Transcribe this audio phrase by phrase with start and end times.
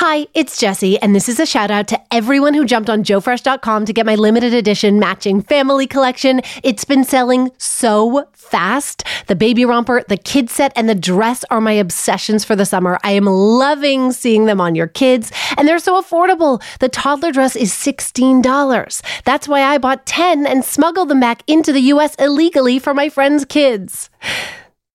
[0.00, 3.84] Hi, it's Jessi, and this is a shout out to everyone who jumped on JoeFresh.com
[3.84, 6.40] to get my limited edition matching family collection.
[6.62, 9.02] It's been selling so fast.
[9.26, 13.00] The baby romper, the kid set, and the dress are my obsessions for the summer.
[13.02, 16.62] I am loving seeing them on your kids, and they're so affordable.
[16.78, 19.02] The toddler dress is $16.
[19.24, 23.08] That's why I bought 10 and smuggled them back into the US illegally for my
[23.08, 24.10] friends' kids.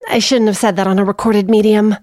[0.08, 1.94] I shouldn't have said that on a recorded medium.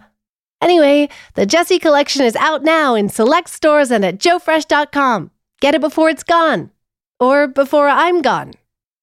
[0.61, 5.31] Anyway, the Jessi collection is out now in select stores and at joefresh.com.
[5.59, 6.71] Get it before it's gone.
[7.19, 8.53] Or before I'm gone.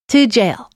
[0.09, 0.71] To jail.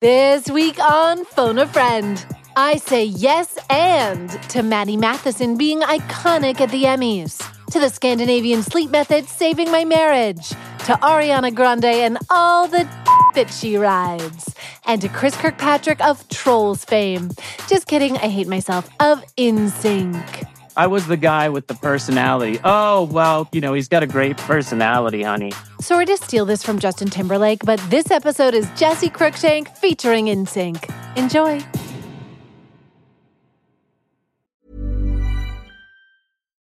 [0.00, 6.60] This week on Phone a Friend, I say yes and to Matty Matheson being iconic
[6.60, 12.18] at the Emmys, to the Scandinavian sleep method saving my marriage, to Ariana Grande and
[12.28, 12.84] all the
[13.34, 17.30] that she rides, and to Chris Kirkpatrick of Trolls fame.
[17.68, 20.46] Just kidding, I hate myself, of NSYNC.
[20.76, 22.58] I was the guy with the personality.
[22.64, 25.52] Oh, well, you know, he's got a great personality, honey.
[25.80, 31.16] Sorry to steal this from Justin Timberlake, but this episode is Jessi Cruickshank featuring NSYNC.
[31.16, 31.62] Enjoy.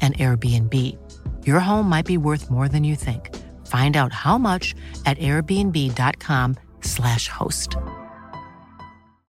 [0.00, 0.96] an Airbnb.
[1.46, 3.36] Your home might be worth more than you think.
[3.66, 4.74] Find out how much
[5.04, 7.76] at airbnb.com/slash host.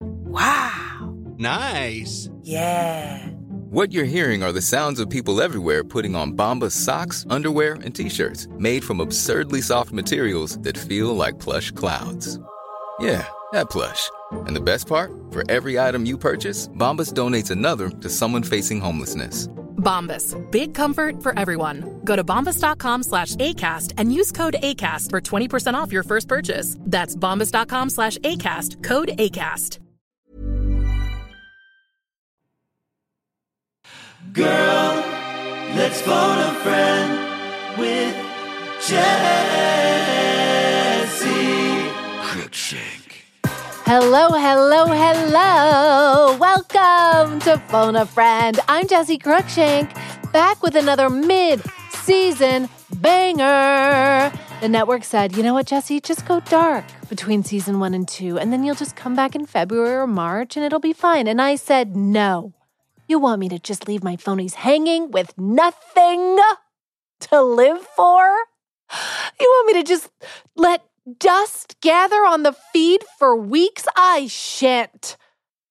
[0.00, 1.16] Wow.
[1.38, 2.28] Nice.
[2.42, 3.26] Yeah.
[3.70, 7.94] What you're hearing are the sounds of people everywhere putting on Bombas socks, underwear, and
[7.94, 12.40] t-shirts made from absurdly soft materials that feel like plush clouds.
[12.98, 14.10] Yeah, that plush.
[14.32, 15.12] And the best part?
[15.30, 19.48] For every item you purchase, Bombas donates another to someone facing homelessness.
[19.80, 20.36] Bombas.
[20.50, 22.00] Big comfort for everyone.
[22.04, 26.76] Go to bombas.com slash ACAST and use code ACAST for 20% off your first purchase.
[26.80, 28.84] That's bombas.com slash ACAST.
[28.84, 29.78] Code ACAST.
[34.32, 35.04] Girl,
[35.74, 38.14] let's phone a friend with
[38.80, 39.00] Jessi
[42.22, 42.89] Cruickshank.
[43.92, 46.36] Hello, hello, hello.
[46.36, 48.56] Welcome to Phone a Friend.
[48.68, 49.92] I'm Jessi Cruickshank,
[50.32, 51.60] back with another mid
[52.04, 52.68] season
[53.00, 54.32] banger.
[54.60, 58.38] The network said, you know what, Jessi, just go dark between season one and two,
[58.38, 61.26] and then you'll just come back in February or March and it'll be fine.
[61.26, 62.52] And I said, no.
[63.08, 66.38] You want me to just leave my phonies hanging with nothing
[67.22, 68.36] to live for?
[69.40, 70.10] You want me to just
[70.54, 70.84] let
[71.18, 73.86] dust gather on the feed for weeks?
[73.96, 75.16] I shan't.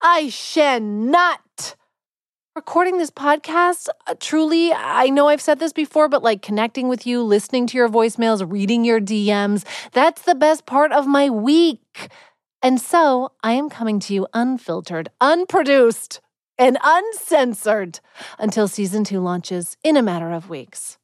[0.02, 1.76] I shan't not.
[2.56, 7.06] Recording this podcast, uh, truly, I know I've said this before, but like connecting with
[7.06, 12.10] you, listening to your voicemails, reading your DMs, that's the best part of my week.
[12.62, 16.20] And so I am coming to you unfiltered, unproduced,
[16.58, 18.02] and uncensored
[18.38, 20.98] until season two launches in a matter of weeks.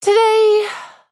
[0.00, 0.57] Today,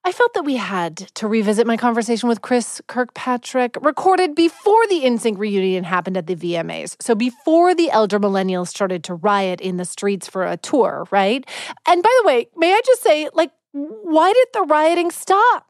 [0.07, 5.01] I felt that we had to revisit my conversation with Chris Kirkpatrick, recorded before the
[5.01, 6.95] NSYNC reunion happened at the VMAs.
[7.03, 11.45] So before the elder millennials started to riot in the streets for a tour, right?
[11.89, 15.67] And by the way, may I just say, like, why did the rioting stop?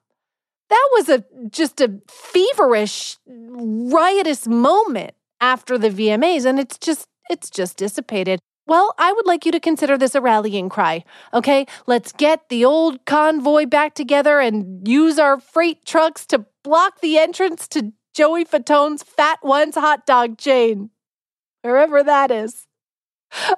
[0.69, 7.49] That was a just a feverish, riotous moment after the VMAs, and it's just it's
[7.49, 8.41] just dissipated.
[8.67, 11.05] Well, I would like you to consider this a rallying cry.
[11.33, 17.01] Okay, let's get the old convoy back together and use our freight trucks to block
[17.01, 20.91] the entrance to Joey Fatone's Fat Ones hot dog chain,
[21.63, 22.67] wherever that is.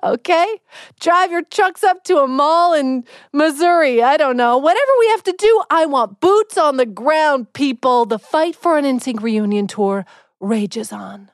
[0.02, 0.58] Okay?
[1.00, 4.02] Drive your trucks up to a mall in Missouri.
[4.02, 4.58] I don't know.
[4.58, 8.06] Whatever we have to do, I want boots on the ground, people.
[8.06, 10.04] The fight for an NSYNC reunion tour
[10.40, 11.30] rages on.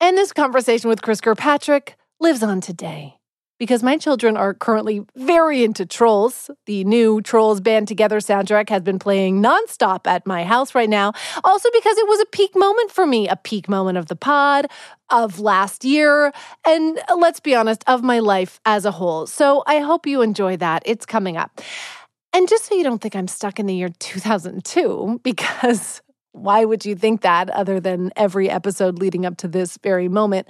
[0.00, 3.15] And this conversation with Chris Kirkpatrick lives on today.
[3.58, 6.50] Because my children are currently very into Trolls.
[6.66, 11.12] The new Trolls Band Together soundtrack has been playing nonstop at my house right now.
[11.42, 14.66] Also, because it was a peak moment for me, a peak moment of the pod,
[15.10, 16.32] of last year,
[16.66, 19.26] and let's be honest, of my life as a whole.
[19.26, 20.82] So I hope you enjoy that.
[20.84, 21.60] It's coming up.
[22.32, 26.84] And just so you don't think I'm stuck in the year 2002, because why would
[26.84, 30.46] you think that other than every episode leading up to this very moment?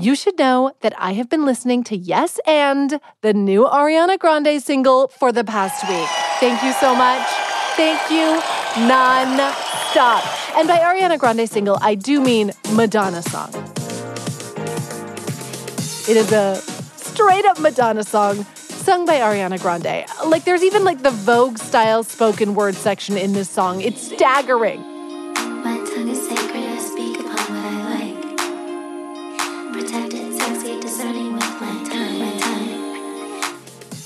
[0.00, 4.62] You should know that I have been listening to Yes and the new Ariana Grande
[4.62, 6.08] single for the past week.
[6.38, 7.26] Thank you so much.
[7.74, 8.40] Thank you
[8.86, 10.22] non-stop.
[10.56, 13.50] And by Ariana Grande single, I do mean Madonna song.
[16.08, 16.62] It is a
[16.94, 20.06] straight up Madonna song sung by Ariana Grande.
[20.30, 23.80] Like there's even like the Vogue style spoken word section in this song.
[23.80, 24.84] It's staggering.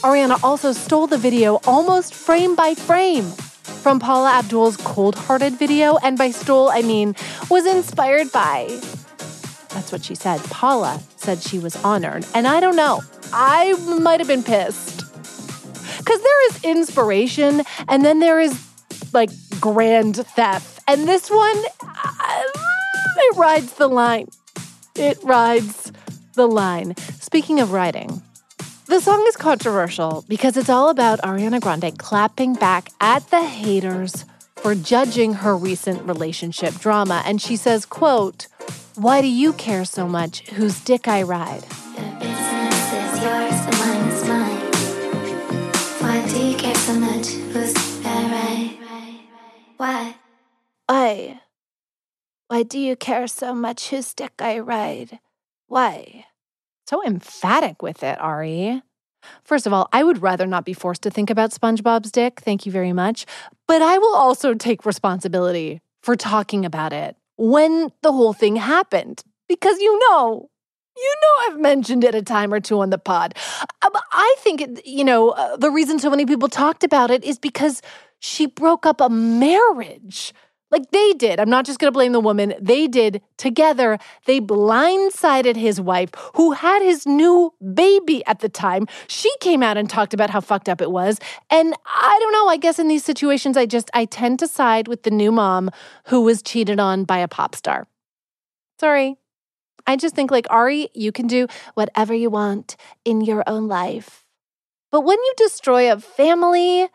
[0.03, 5.97] Ariana also stole the video almost frame by frame from Paula Abdul's Cold Hearted video,
[5.99, 7.15] and by stole, I mean
[7.49, 8.67] was inspired by.
[9.69, 10.43] That's what she said.
[10.45, 13.01] Paula said she was honored, and I don't know.
[13.33, 15.05] I might have been pissed.
[15.99, 18.61] Because there is inspiration, and then there is
[19.13, 20.81] like grand theft.
[20.89, 22.43] And this one, uh,
[23.19, 24.27] it rides the line.
[24.97, 25.93] It rides
[26.35, 26.97] the line.
[27.21, 28.21] Speaking of riding,
[28.93, 34.27] the song is controversial because it's all about Ariana Grande clapping back at the haters
[34.57, 37.23] for judging her recent relationship drama.
[37.25, 38.49] And she says, quote,
[38.97, 41.63] why do you care so much whose dick I ride?
[41.63, 44.61] The business is yours, the mine is mine.
[46.03, 47.29] Why do you care so much?
[47.29, 47.73] Who's
[48.03, 48.79] that right?
[49.79, 50.17] Why?
[50.87, 51.41] Why?
[52.49, 55.19] Why do you care so much whose dick I ride?
[55.67, 56.27] Why?
[56.93, 58.83] So emphatic with it, Ari.
[59.45, 62.41] First of all, I would rather not be forced to think about SpongeBob's dick.
[62.43, 63.25] Thank you very much.
[63.67, 69.23] But I will also take responsibility for talking about it when the whole thing happened.
[69.49, 70.51] Because you know,
[70.95, 73.39] you know, I've mentioned it a time or two on the pod.
[73.81, 77.39] Um, I think, you know, uh, the reason so many people talked about it is
[77.39, 77.81] because
[78.19, 80.35] she broke up a marriage.
[80.73, 81.39] Like they did.
[81.39, 82.55] I'm not just going to blame the woman.
[82.59, 83.99] They did together.
[84.25, 88.89] They blindsided his wife, who had his new baby at the time.
[89.07, 91.19] She came out and talked about how fucked up it was.
[91.51, 92.49] And I don't know.
[92.49, 95.71] I guess in these situations, I just, I tend to side with the new mom
[96.07, 97.87] who was cheated on by a pop star.
[98.81, 99.17] Sorry.
[99.87, 104.25] I just think, like, Ari, you can do whatever you want in your own life.
[104.91, 106.89] But when you destroy a family,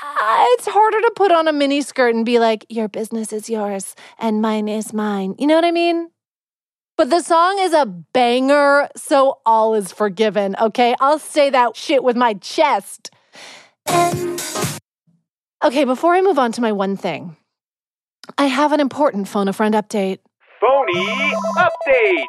[0.00, 3.50] Ah, it's harder to put on a mini skirt and be like, your business is
[3.50, 5.34] yours and mine is mine.
[5.38, 6.10] You know what I mean?
[6.96, 10.94] But the song is a banger, so all is forgiven, okay?
[11.00, 13.10] I'll say that shit with my chest.
[15.64, 17.36] Okay, before I move on to my one thing,
[18.36, 20.18] I have an important phone a friend update.
[20.60, 22.24] Phony updates.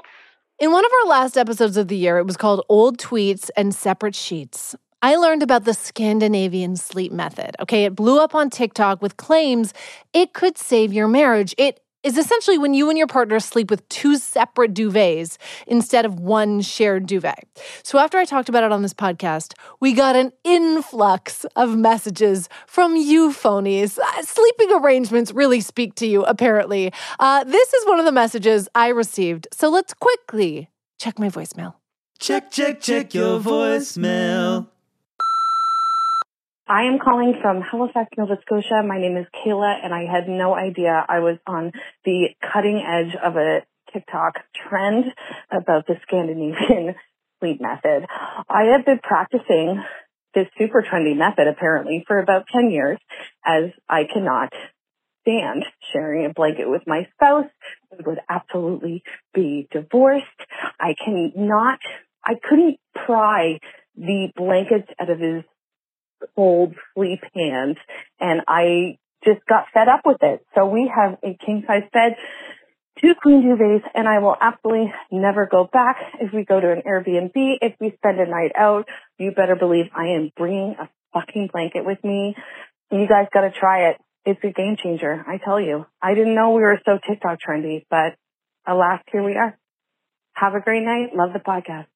[0.60, 3.74] In one of our last episodes of the year, it was called Old Tweets and
[3.74, 4.76] Separate Sheets.
[5.02, 7.56] I learned about the Scandinavian sleep method.
[7.62, 9.74] Okay, it blew up on TikTok with claims
[10.14, 11.56] it could save your marriage.
[11.58, 15.38] It is essentially when you and your partner sleep with two separate duvets
[15.68, 17.48] instead of one shared duvet.
[17.84, 22.50] So, after I talked about it on this podcast, we got an influx of messages
[22.68, 23.98] from you phonies.
[23.98, 26.92] Uh, sleeping arrangements really speak to you, apparently.
[27.20, 29.48] Uh, this is one of the messages I received.
[29.54, 31.76] So, let's quickly check my voicemail.
[32.20, 34.68] Check, check, check your voicemail.
[36.70, 38.84] I am calling from Halifax, Nova Scotia.
[38.86, 41.72] My name is Kayla, and I had no idea I was on
[42.06, 45.06] the cutting edge of a TikTok trend
[45.50, 46.94] about the Scandinavian
[47.40, 48.06] sleep method.
[48.48, 49.84] I have been practicing
[50.36, 53.00] this super trendy method apparently for about 10 years
[53.44, 54.54] as I cannot
[55.22, 57.50] stand sharing a blanket with my spouse.
[57.92, 59.02] We would absolutely
[59.34, 60.26] be divorced.
[60.80, 61.80] I cannot,
[62.24, 63.58] I couldn't pry
[63.96, 65.44] the blankets out of his
[66.36, 67.78] cold sleep hands
[68.20, 70.46] and I just got fed up with it.
[70.56, 72.16] So we have a king size bed,
[73.02, 75.98] two queen duvets, and I will absolutely never go back.
[76.20, 79.86] If we go to an Airbnb, if we spend a night out, you better believe
[79.96, 82.36] I am bringing a fucking blanket with me.
[82.92, 83.98] You guys gotta try it.
[84.26, 85.24] It's a game changer.
[85.28, 85.86] I tell you.
[86.02, 88.16] I didn't know we were so TikTok trendy, but
[88.66, 89.58] alas, here we are.
[90.34, 91.16] Have a great night.
[91.16, 91.88] Love the podcast.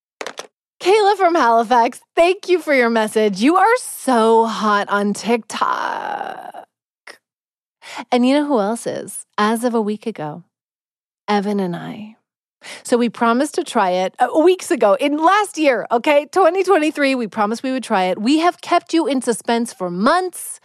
[0.83, 3.39] Kayla from Halifax, thank you for your message.
[3.39, 6.67] You are so hot on TikTok.
[8.11, 9.25] And you know who else is?
[9.37, 10.43] As of a week ago,
[11.25, 12.17] Evan and I
[12.83, 16.25] So we promised to try it uh, weeks ago in last year, okay?
[16.33, 18.19] 2023, we promised we would try it.
[18.19, 20.59] We have kept you in suspense for months.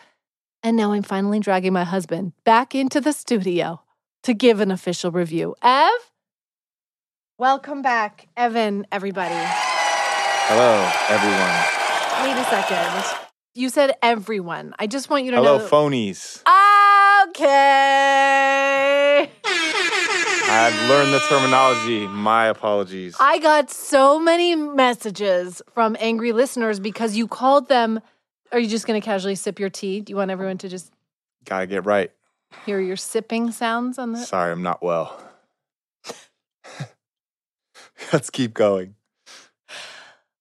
[0.65, 3.83] And now I'm finally dragging my husband back into the studio
[4.25, 5.55] to give an official review.
[5.63, 5.93] Ev,
[7.39, 8.27] welcome back.
[8.37, 9.68] Evan, everybody.
[10.51, 11.61] Hello, everyone.
[12.25, 13.05] Wait a second.
[13.55, 14.73] You said everyone.
[14.79, 15.67] I just want you to Hello, know.
[15.67, 16.41] Hello, phonies.
[17.29, 19.31] Okay.
[20.51, 22.07] I've learned the terminology.
[22.07, 23.15] My apologies.
[23.21, 28.01] I got so many messages from angry listeners because you called them.
[28.51, 30.01] Are you just going to casually sip your tea?
[30.01, 30.91] Do you want everyone to just
[31.45, 32.11] Gotta get right.
[32.65, 34.19] hear your sipping sounds on the?
[34.21, 35.21] Sorry, I'm not well.
[38.13, 38.95] Let's keep going.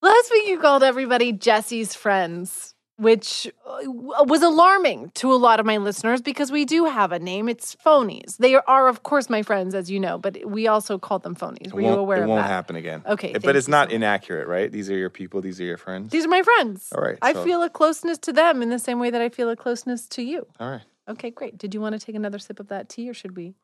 [0.00, 5.66] Last week you called everybody Jessi's friends, which uh, was alarming to a lot of
[5.66, 7.48] my listeners because we do have a name.
[7.48, 8.36] It's phonies.
[8.36, 11.72] They are, of course, my friends, as you know, but we also called them phonies.
[11.72, 13.02] Were you aware it won't happen again.
[13.06, 14.70] Okay, It- but it's not inaccurate, right?
[14.70, 15.40] These are your people.
[15.40, 16.12] These are your friends.
[16.12, 16.88] These are my friends.
[16.94, 19.28] All right, I so- feel a closeness to them in the same way that I
[19.30, 20.46] feel a closeness to you.
[20.60, 20.82] All right.
[21.08, 21.58] Okay, great.
[21.58, 23.54] Did you want to take another sip of that tea or should we?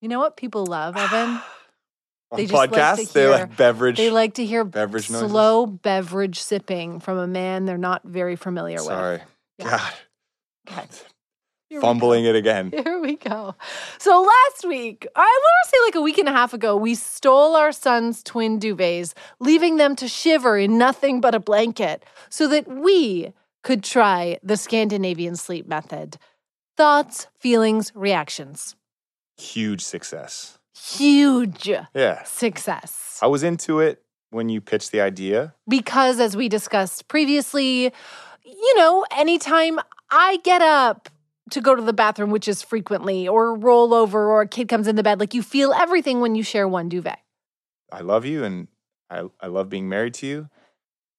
[0.00, 1.40] You know what people love, Evan?
[2.32, 3.98] On They just like to podcasts, they hear- like beverage.
[3.98, 5.30] They like to hear beverage noises.
[5.30, 9.18] slow beverage sipping from a man they're not very familiar Sorry.
[9.18, 9.22] with.
[9.58, 9.90] Yeah.
[10.66, 10.88] God.
[11.68, 12.70] Here Fumbling it again.
[12.84, 13.54] Here we go.
[13.98, 16.94] So last week, I want to say like a week and a half ago, we
[16.94, 22.46] stole our son's twin duvets, leaving them to shiver in nothing but a blanket so
[22.48, 26.16] that we could try the Scandinavian sleep method.
[26.76, 28.74] Thoughts, feelings, reactions.
[29.38, 30.58] Huge success.
[30.74, 32.22] Huge Yeah.
[32.24, 33.18] success.
[33.22, 35.54] I was into it when you pitched the idea.
[35.68, 37.92] because as we discussed previously,
[38.44, 39.78] you know, anytime
[40.10, 41.08] I get up
[41.50, 44.88] to go to the bathroom, which is frequently, or roll over, or a kid comes
[44.88, 47.18] in the bed, like you feel everything when you share one duvet.
[47.92, 48.68] I love you and
[49.10, 50.48] I, I love being married to you.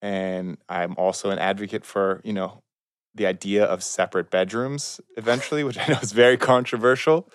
[0.02, 2.62] And I'm also an advocate for, you know,
[3.16, 7.30] the idea of separate bedrooms eventually, which I know is very controversial.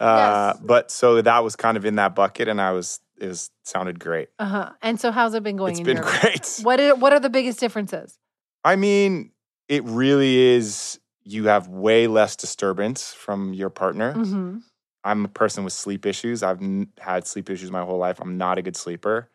[0.00, 3.50] Uh, But so that was kind of in that bucket and I was, it was,
[3.64, 4.28] sounded great.
[4.38, 4.70] Uh huh.
[4.82, 5.72] And so, how's it been going?
[5.72, 6.60] It's in been your great.
[6.62, 8.18] What are, What are the biggest differences?
[8.64, 9.30] I mean,
[9.68, 14.14] it really is, you have way less disturbance from your partner.
[14.14, 14.58] Mm-hmm.
[15.04, 16.42] I'm a person with sleep issues.
[16.42, 18.20] I've n- had sleep issues my whole life.
[18.20, 19.30] I'm not a good sleeper.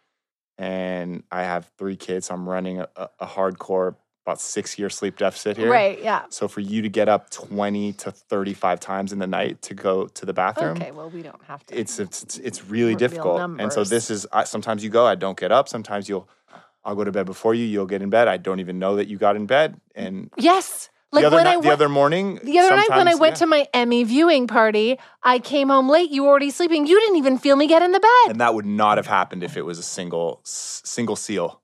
[0.58, 2.28] And I have three kids.
[2.28, 2.88] So I'm running a
[3.20, 3.96] a hardcore,
[4.26, 5.70] about six year sleep deficit here.
[5.70, 6.02] Right.
[6.02, 6.24] Yeah.
[6.30, 10.08] So for you to get up 20 to 35 times in the night to go
[10.08, 10.92] to the bathroom, Okay.
[10.92, 11.80] Well, we don't have to.
[11.80, 13.60] it's, it's, it's, it's really Real difficult.
[13.60, 15.70] And so this is, I, sometimes you go, I don't get up.
[15.70, 16.28] Sometimes you'll,
[16.84, 17.66] I'll go to bed before you.
[17.66, 18.28] You'll get in bed.
[18.28, 19.80] I don't even know that you got in bed.
[19.94, 20.90] And yes.
[21.12, 23.16] Like the other, when night, I the went, other morning, the other night when I
[23.16, 23.40] went yeah.
[23.40, 26.10] to my Emmy viewing party, I came home late.
[26.10, 26.88] You were already sleeping.
[26.88, 28.32] You didn't even feel me get in the bed.
[28.32, 31.62] And that would not have happened if it was a single single seal,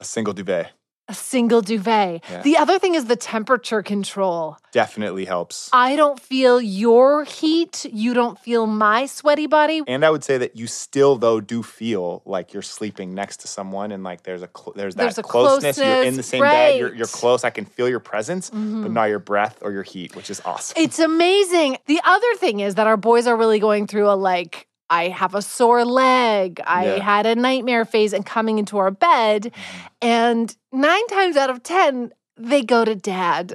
[0.00, 0.70] a single duvet.
[1.10, 2.22] A single duvet.
[2.30, 2.42] Yeah.
[2.42, 4.58] The other thing is the temperature control.
[4.72, 5.70] Definitely helps.
[5.72, 7.86] I don't feel your heat.
[7.90, 9.80] You don't feel my sweaty body.
[9.88, 13.48] And I would say that you still though do feel like you're sleeping next to
[13.48, 15.78] someone and like there's a cl- there's that There's a closeness.
[15.78, 16.78] You're in the same bed.
[16.78, 17.42] You're, you're close.
[17.42, 18.92] I can feel your presence, but Mhm.
[18.92, 20.74] not your breath or your heat, which is awesome.
[20.78, 21.78] It's amazing.
[21.86, 25.34] The other thing is that our boys are really going through a like, I have
[25.34, 26.60] a sore leg.
[26.66, 27.02] I Yeah.
[27.02, 29.44] had a nightmare phase and coming into our bed.
[29.44, 29.86] Mm-hmm.
[30.02, 33.54] And nine times out of 10, they go to dad.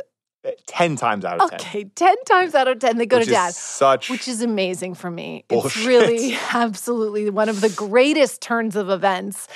[0.67, 1.59] Ten times out of ten.
[1.59, 3.53] Okay, 10 times out of 10, they go which to dad.
[3.53, 5.45] Such which is amazing for me.
[5.49, 9.47] It's really absolutely one of the greatest turns of events.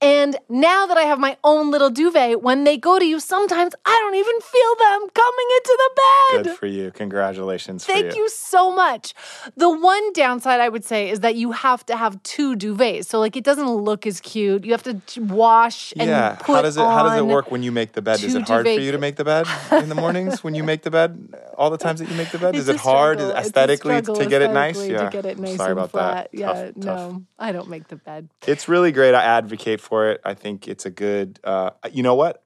[0.00, 3.74] And now that I have my own little duvet, when they go to you, sometimes
[3.84, 6.44] I don't even feel them coming into the bed.
[6.44, 6.90] good for you.
[6.90, 7.84] Congratulations.
[7.84, 9.14] Thank for you so much.
[9.56, 13.06] The one downside I would say is that you have to have two duvets.
[13.06, 14.64] So like it doesn't look as cute.
[14.64, 16.36] You have to wash and yeah.
[16.36, 18.22] put How does it How does it work when you make the bed?
[18.22, 20.82] Is it hard for you to make the bed in the mornings when you make
[20.82, 21.34] the bed?
[21.56, 23.36] All the times that you make the bed, is it hard struggle.
[23.36, 24.84] It's aesthetically to get it nice?
[24.84, 25.04] Yeah.
[25.04, 26.30] To get it nice Sorry and about flat.
[26.32, 26.38] that.
[26.38, 26.84] Yeah, Tough, tough.
[27.12, 28.30] no, I don't make the bed.
[28.46, 29.14] It's really great.
[29.14, 30.20] I advocate for it.
[30.24, 31.38] I think it's a good.
[31.44, 32.42] Uh, you know what?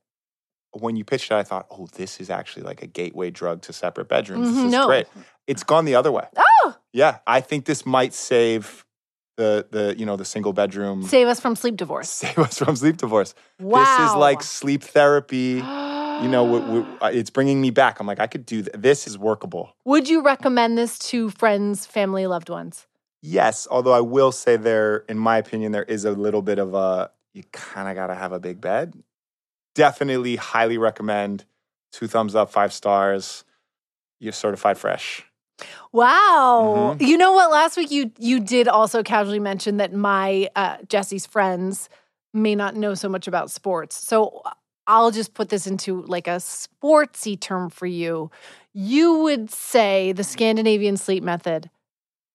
[0.73, 3.73] When you pitched it, I thought, oh, this is actually like a gateway drug to
[3.73, 4.49] separate bedrooms.
[4.49, 4.87] Mhm, This is no.
[4.87, 5.07] great.
[5.47, 6.27] It's gone the other way.
[6.37, 8.85] Oh, Yeah, I think this might save
[9.39, 11.05] the the you know the single bedroom.
[11.05, 12.11] save us from sleep divorce.
[12.25, 13.35] Save us from sleep divorce.
[13.61, 13.79] Wow.
[13.81, 15.63] This is like sleep therapy.
[16.21, 18.01] You know, w- w- uh, it's bringing me back.
[18.01, 19.07] I'm like, I could do th- this.
[19.07, 19.75] Is workable.
[19.85, 22.87] Would you recommend this to friends, family, loved ones?
[23.23, 26.75] Yes, although I will say there, in my opinion, there is a little bit of
[26.75, 28.95] a you kind of got to have a big bed.
[29.75, 31.45] Definitely, highly recommend.
[31.93, 33.45] Two thumbs up, five stars.
[34.19, 35.25] You're certified fresh.
[35.93, 36.97] Wow.
[36.99, 37.07] Mhm.
[37.07, 37.51] You know what?
[37.51, 41.89] Last week you you did also casually mention that my uh, Jessi's friends
[42.35, 43.97] may not know so much about sports.
[43.97, 44.51] So uh,
[44.89, 48.31] I'll just put this into like a sportsy term for you.
[48.73, 51.69] You would say the Scandinavian sleep method.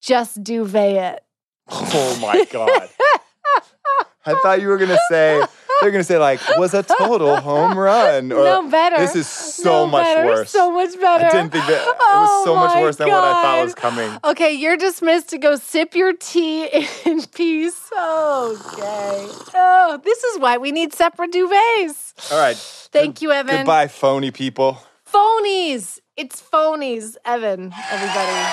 [0.01, 1.23] Just duvet it.
[1.67, 2.89] Oh my god.
[4.25, 5.43] I thought you were gonna say
[5.83, 8.31] they're gonna say like was a total home run.
[8.31, 8.97] Or, no better.
[8.97, 10.49] This is so No much better, worse.
[10.49, 11.25] So much better.
[11.25, 13.75] I didn't think that it Oh was so much worse than what I thought was
[13.75, 14.17] coming.
[14.23, 17.89] Okay, you're dismissed to go sip your tea in peace.
[17.91, 19.27] Okay.
[19.55, 22.31] Oh, this is why we need separate duvets.
[22.31, 22.57] All right.
[22.57, 23.57] Thank you, Evan.
[23.57, 24.79] Goodbye, phony people.
[25.11, 25.99] Phonies.
[26.15, 28.47] It's phonies, Evan, everybody.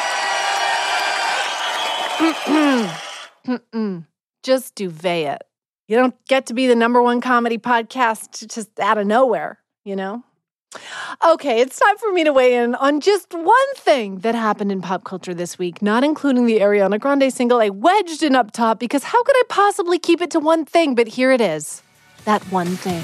[3.46, 4.06] Mm-mm.
[4.42, 5.42] Just duvet it.
[5.90, 9.96] You don't get to be the number one comedy podcast just out of nowhere, you
[9.96, 10.22] know?
[11.26, 14.82] Okay, it's time for me to weigh in on just one thing that happened in
[14.82, 18.78] pop culture this week, not including the Ariana Grande single I wedged in up top
[18.78, 20.94] because how could I possibly keep it to one thing?
[20.94, 21.82] But here it is
[22.24, 23.02] that one thing.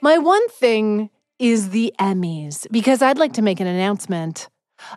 [0.00, 4.48] My one thing is the Emmys because I'd like to make an announcement.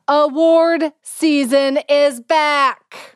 [0.08, 3.15] Award season is back.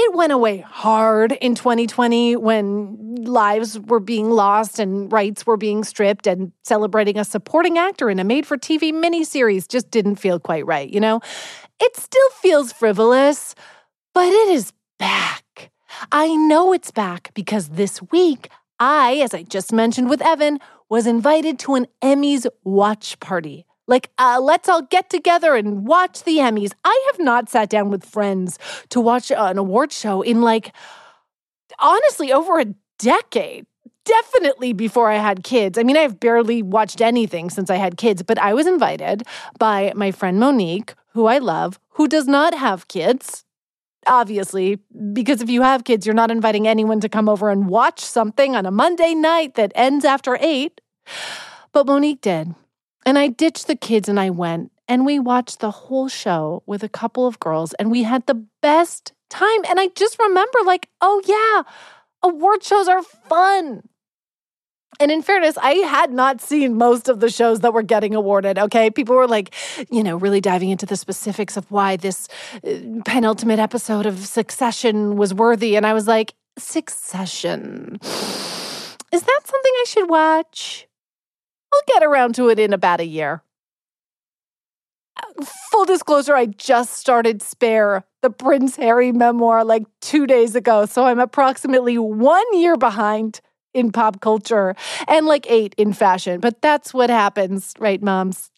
[0.00, 5.84] It went away hard in 2020 when lives were being lost and rights were being
[5.84, 10.38] stripped, and celebrating a supporting actor in a made for TV miniseries just didn't feel
[10.38, 11.20] quite right, you know?
[11.80, 13.54] It still feels frivolous,
[14.14, 15.70] but it is back.
[16.12, 21.06] I know it's back because this week, I, as I just mentioned with Evan, was
[21.06, 23.66] invited to an Emmys watch party.
[23.88, 26.72] Like, uh, let's all get together and watch the Emmys.
[26.84, 28.58] I have not sat down with friends
[28.90, 30.72] to watch an award show in like,
[31.80, 32.66] honestly, over a
[32.98, 33.66] decade.
[34.04, 35.76] Definitely before I had kids.
[35.76, 39.24] I mean, I've barely watched anything since I had kids, but I was invited
[39.58, 43.44] by my friend Monique, who I love, who does not have kids
[44.06, 44.78] obviously,
[45.12, 48.56] because if you have kids, you're not inviting anyone to come over and watch something
[48.56, 50.80] on a Monday night that ends after eight.
[51.72, 52.54] But Monique did.
[53.06, 56.82] And I ditched the kids and I went and we watched the whole show with
[56.82, 59.64] a couple of girls and we had the best time.
[59.68, 61.62] And I just remember, like, oh yeah,
[62.22, 63.82] award shows are fun.
[65.00, 68.58] And in fairness, I had not seen most of the shows that were getting awarded.
[68.58, 68.90] Okay.
[68.90, 69.54] People were like,
[69.90, 72.26] you know, really diving into the specifics of why this
[72.64, 72.70] uh,
[73.04, 75.76] penultimate episode of Succession was worthy.
[75.76, 77.98] And I was like, Succession.
[78.02, 80.87] Is that something I should watch?
[81.72, 83.42] I'll get around to it in about a year.
[85.16, 90.86] Uh, Full disclosure, I just started Spare, the Prince Harry memoir, like two days ago.
[90.86, 93.40] So I'm approximately one year behind
[93.74, 94.74] in pop culture
[95.06, 96.40] and like eight in fashion.
[96.40, 98.50] But that's what happens, right, moms?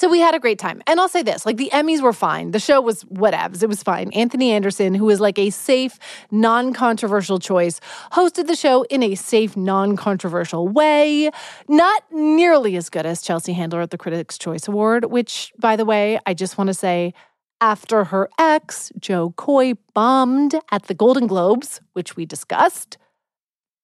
[0.00, 0.80] So we had a great time.
[0.86, 2.52] And I'll say this like the Emmys were fine.
[2.52, 3.62] The show was whatevs.
[3.62, 4.10] It was fine.
[4.14, 5.98] Anthony Anderson, who is like a safe,
[6.30, 7.82] non controversial choice,
[8.12, 11.30] hosted the show in a safe, non controversial way.
[11.68, 15.84] Not nearly as good as Chelsea Handler at the Critics' Choice Award, which, by the
[15.84, 17.12] way, I just want to say,
[17.60, 22.96] after her ex, Jo Koy, bombed at the Golden Globes, which we discussed,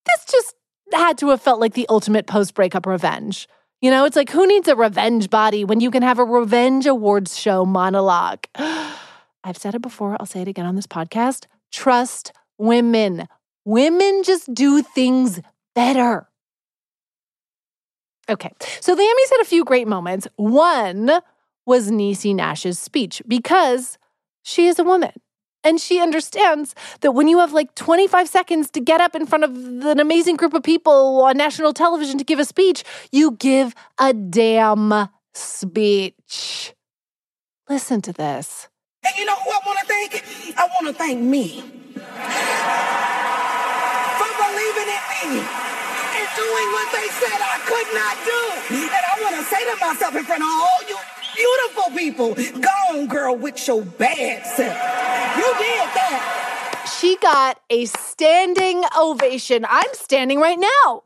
[0.07, 0.55] this just
[0.95, 3.47] had to have felt like the ultimate post breakup revenge.
[3.83, 6.87] You know, it's like who needs a revenge body when you can have a revenge
[6.87, 8.45] awards show monologue?
[8.57, 11.47] I've said it before, I'll say it again on this podcast.
[11.71, 13.29] Trust women.
[13.65, 15.41] Women just do things
[15.75, 16.27] better.
[18.29, 20.27] Okay, so the Emmys had a few great moments.
[20.37, 21.21] One
[21.67, 23.99] was Niecy Nash's speech because
[24.43, 25.13] she is a woman.
[25.67, 29.43] And she understands that when you have like 25 seconds to get up in front
[29.43, 33.75] of an amazing group of people on national television to give a speech, you give
[33.99, 36.73] a damn speech.
[37.69, 38.69] Listen to this.
[39.05, 40.23] And you know who I want to thank?
[40.57, 41.65] I want to thank me for
[44.39, 45.03] believing in
[45.35, 48.39] me and doing what they said I could not do.
[48.87, 50.97] And I want to say to myself in front of all you
[51.37, 54.77] beautiful people, go on, girl, with your bad self.
[55.37, 56.97] You did that.
[57.01, 59.67] She got a standing ovation.
[59.69, 61.03] I'm standing right now.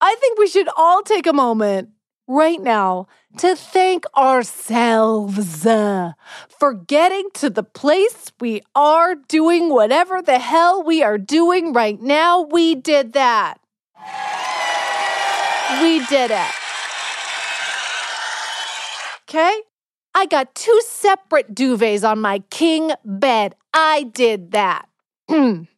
[0.00, 1.90] I think we should all take a moment
[2.26, 3.06] right now
[3.38, 11.02] to thank ourselves for getting to the place we are doing whatever the hell we
[11.02, 12.42] are doing right now.
[12.42, 13.60] We did that.
[15.82, 16.59] We did it.
[19.30, 19.62] Okay?
[20.12, 23.54] I got two separate duvets on my king bed.
[23.72, 24.88] I did that.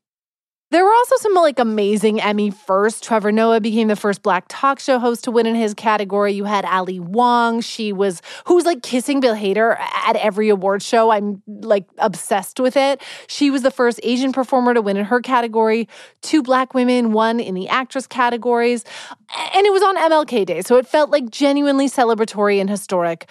[0.73, 3.05] There were also some like amazing Emmy first.
[3.05, 6.33] Trevor Noah became the first black talk show host to win in his category.
[6.33, 7.61] You had Ali Wong.
[7.61, 11.11] She was who's like kissing Bill Hader at every award show.
[11.11, 13.03] I'm like obsessed with it.
[13.27, 15.91] She was the first Asian performer to win in her category.
[16.23, 18.83] Two black women won in the actress categories.
[19.55, 23.29] And it was on MLK Day, so it felt like genuinely celebratory and historic.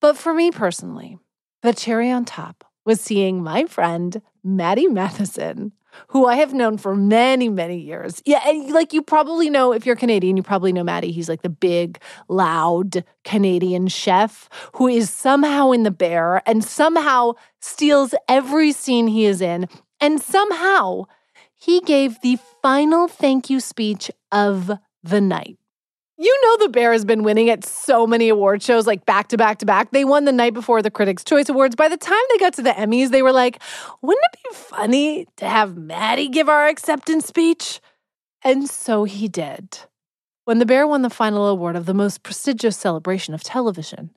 [0.00, 1.16] But for me personally,
[1.62, 5.72] the cherry on top was seeing my friend Matty Matheson
[6.08, 8.22] who I have known for many, many years.
[8.24, 11.12] Yeah, and like you probably know, if you're Canadian, you probably know Matty.
[11.12, 17.32] He's like the big, loud Canadian chef who is somehow in the bear and somehow
[17.60, 19.68] steals every scene he is in.
[20.00, 21.04] And somehow
[21.54, 24.70] he gave the final thank you speech of
[25.02, 25.58] the night.
[26.16, 29.36] You know, the Bear has been winning at so many award shows, like back to
[29.36, 29.90] back to back.
[29.90, 31.74] They won the night before the Critics' Choice Awards.
[31.74, 33.60] By the time they got to the Emmys, they were like,
[34.00, 37.80] wouldn't it be funny to have Matty give our acceptance speech?
[38.44, 39.78] And so he did.
[40.44, 44.10] When the Bear won the final award of the most prestigious celebration of television,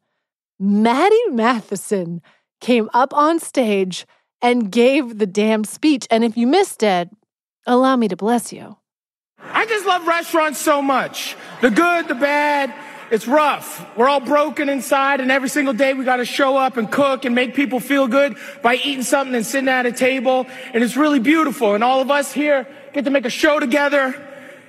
[0.60, 2.21] Matty Matheson
[2.62, 4.05] came up on stage
[4.41, 6.05] and gave the damn speech.
[6.12, 7.10] And if you missed it,
[7.65, 8.77] allow me to bless you.
[9.39, 11.36] I just love restaurants so much.
[11.62, 12.73] The good, the bad.
[13.10, 13.86] It's rough.
[13.95, 17.23] We're all broken inside, and every single day we got to show up and cook
[17.23, 20.45] and make people feel good by eating something and sitting at a table.
[20.73, 21.73] And it's really beautiful.
[21.73, 24.13] And all of us here get to make a show together,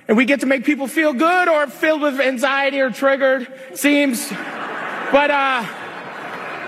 [0.07, 3.47] and we get to make people feel good or filled with anxiety or triggered.
[3.73, 4.29] Seems.
[4.29, 5.65] But uh,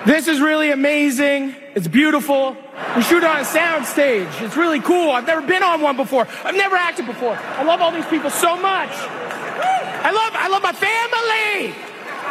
[0.05, 1.55] this is really amazing.
[1.73, 2.57] It's beautiful.
[2.95, 4.27] We shoot on a sound stage.
[4.39, 5.11] It's really cool.
[5.11, 6.27] I've never been on one before.
[6.43, 7.37] I've never acted before.
[7.37, 8.89] I love all these people so much.
[8.91, 11.73] I love, I love my family.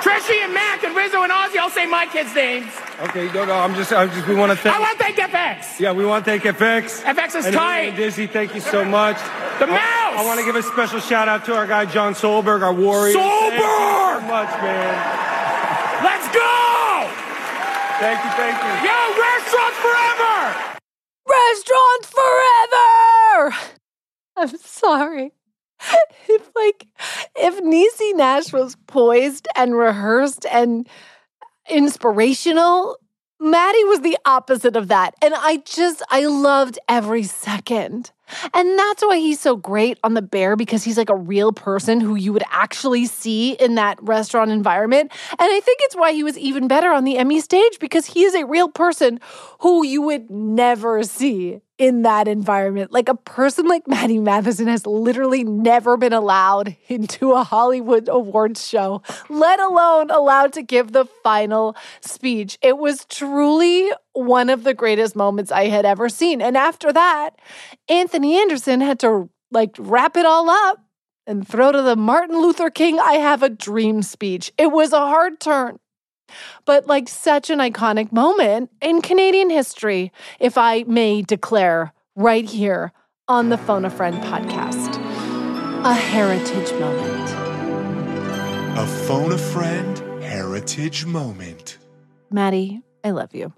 [0.01, 1.59] Trishy and Mac and Rizzo and Ozzy.
[1.59, 2.73] I'll say my kids' names.
[3.01, 3.55] Okay, no, no.
[3.55, 4.27] I'm just, I'm just.
[4.27, 4.75] We want to thank.
[4.75, 5.79] I want to thank FX.
[5.79, 7.03] Yeah, we want to thank FX.
[7.03, 7.81] FX is and, tight.
[7.81, 9.17] And Dizzy, thank you so much.
[9.59, 9.79] The mouse.
[10.17, 13.15] I want to give a special shout out to our guy John Solberg, our warrior.
[13.15, 13.51] Solberg.
[13.51, 15.20] Thank you so much, man.
[18.01, 18.23] Let's go.
[18.23, 18.89] Thank you, thank you.
[18.89, 20.81] Yo, restaurants forever.
[21.29, 23.57] Restaurants forever.
[24.37, 25.33] I'm sorry.
[26.29, 26.87] If like
[27.35, 30.89] if Niecy Nash was poised and rehearsed and
[31.69, 32.99] inspirational,
[33.41, 35.15] Matty was the opposite of that.
[35.23, 38.13] And I just I loved every second.
[38.55, 42.01] And that's why he's so great on The Bear because he's like a real person
[42.01, 45.13] who you would actually see in that restaurant environment.
[45.31, 48.25] And I think it's why he was even better on the Emmy stage because he
[48.25, 49.21] is a real person
[49.61, 52.93] who you would never see in that environment.
[52.93, 58.69] Like a person like Matty Matheson has literally never been allowed into a Hollywood awards
[58.69, 62.59] show, let alone allowed to give the final speech.
[62.61, 66.43] It was truly one of the greatest moments I had ever seen.
[66.43, 67.31] And after that,
[67.89, 70.85] Anthony Anderson had to like wrap it all up
[71.27, 74.53] and throw to the Martin Luther King I have a dream speech.
[74.59, 75.79] It was a hard turn.
[76.65, 82.93] But like such an iconic moment in Canadian history, if I may declare right here
[83.29, 84.97] on the Phone a Friend podcast.
[85.85, 87.31] A heritage moment.
[88.79, 91.79] A Phone a Friend heritage moment.
[92.31, 93.53] Matty, I love you.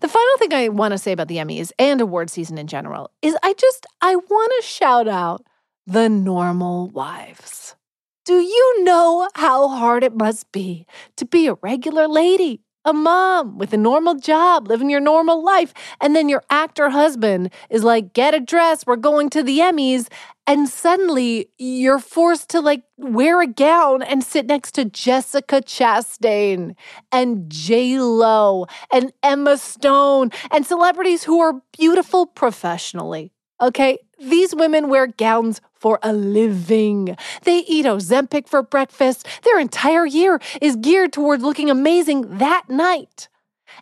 [0.00, 3.10] The final thing I want to say about the Emmys and award season in general
[3.22, 5.44] is I just I want to shout out
[5.86, 7.76] the normal wives.
[8.24, 13.58] Do you know how hard it must be to be a regular lady, a mom
[13.58, 18.12] with a normal job, living your normal life, and then your actor husband is like,
[18.14, 20.08] "Get a dress, we're going to the Emmys."
[20.46, 26.74] And suddenly you're forced to like wear a gown and sit next to Jessica Chastain
[27.12, 33.32] and J Lo and Emma Stone and celebrities who are beautiful professionally.
[33.60, 37.16] Okay, these women wear gowns for a living.
[37.42, 39.26] They eat Ozempic for breakfast.
[39.42, 43.28] Their entire year is geared towards looking amazing that night.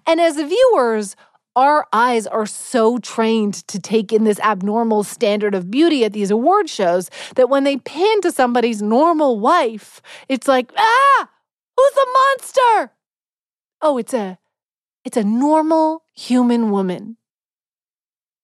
[0.07, 1.17] And as viewers,
[1.55, 6.31] our eyes are so trained to take in this abnormal standard of beauty at these
[6.31, 11.29] award shows that when they pan to somebody's normal wife, it's like, ah,
[11.77, 12.93] who's the monster?
[13.83, 14.39] Oh, it's a
[15.05, 17.17] it's a normal human woman.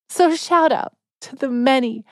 [0.09, 2.05] So shout out to the many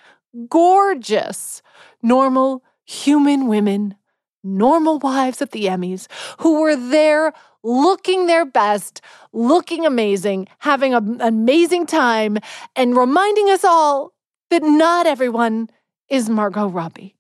[0.49, 1.63] gorgeous,
[2.03, 3.97] normal human women,
[4.43, 6.07] normal wives at the Emmys
[6.41, 9.01] who were there looking their best,
[9.33, 12.39] looking amazing, having an amazing time,
[12.77, 14.13] and reminding us all
[14.51, 15.69] that not everyone
[16.09, 17.17] is Margot Robbie.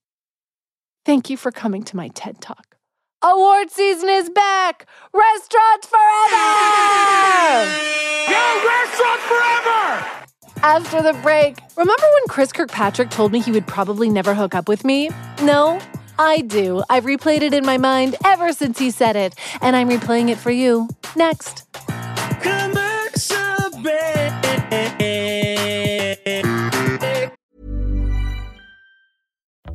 [1.04, 2.76] Thank you for coming to my TED Talk.
[3.22, 4.86] Award season is back!
[5.12, 6.36] Restaurants forever!
[8.30, 10.25] Yo, restaurants forever!
[10.66, 11.58] After the break.
[11.76, 15.10] Remember when Chris Kirkpatrick told me he would probably never hook up with me?
[15.42, 15.80] No,
[16.18, 16.82] I do.
[16.90, 20.38] I've replayed it in my mind ever since he said it, and I'm replaying it
[20.38, 21.64] for you next.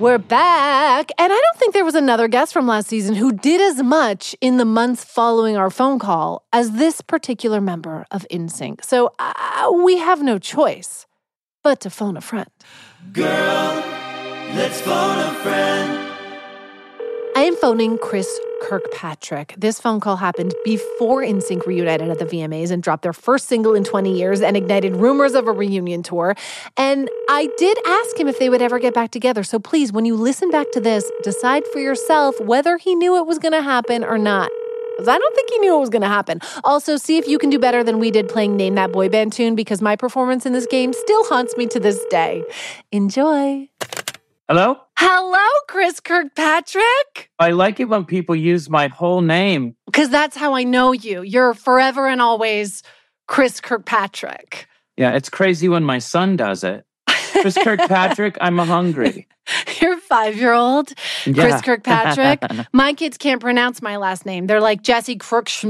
[0.00, 1.12] We're back.
[1.18, 4.34] And I don't think there was another guest from last season who did as much
[4.40, 8.82] in the months following our phone call as this particular member of NSYNC.
[8.82, 11.06] So uh, we have no choice
[11.62, 12.48] but to phone a friend.
[13.12, 13.84] Girl,
[14.54, 16.09] let's phone a friend.
[17.40, 18.28] I am phoning Chris
[18.60, 19.54] Kirkpatrick.
[19.56, 23.74] This phone call happened before NSYNC reunited at the VMAs and dropped their first single
[23.74, 26.36] in 20 years and ignited rumors of a reunion tour.
[26.76, 29.42] And I did ask him if they would ever get back together.
[29.42, 33.26] So please, when you listen back to this, decide for yourself whether he knew it
[33.26, 34.50] was going to happen or not.
[34.90, 36.40] Because I don't think he knew it was going to happen.
[36.62, 39.32] Also, see if you can do better than we did playing Name That Boy Band
[39.32, 42.44] tune because my performance in this game still haunts me to this day.
[42.92, 43.70] Enjoy.
[44.50, 44.76] Hello?
[44.98, 47.30] Hello, Chris Kirkpatrick.
[47.38, 49.76] I like it when people use my whole name.
[49.86, 51.22] Because that's how I know you.
[51.22, 52.82] You're forever and always
[53.28, 54.66] Chris Kirkpatrick.
[54.96, 56.84] Yeah, it's crazy when my son does it.
[57.06, 59.28] Chris Kirkpatrick, I'm hungry.
[59.80, 62.42] Your five year old, Chris Kirkpatrick.
[62.72, 64.48] my kids can't pronounce my last name.
[64.48, 65.64] They're like Jessi Crooks.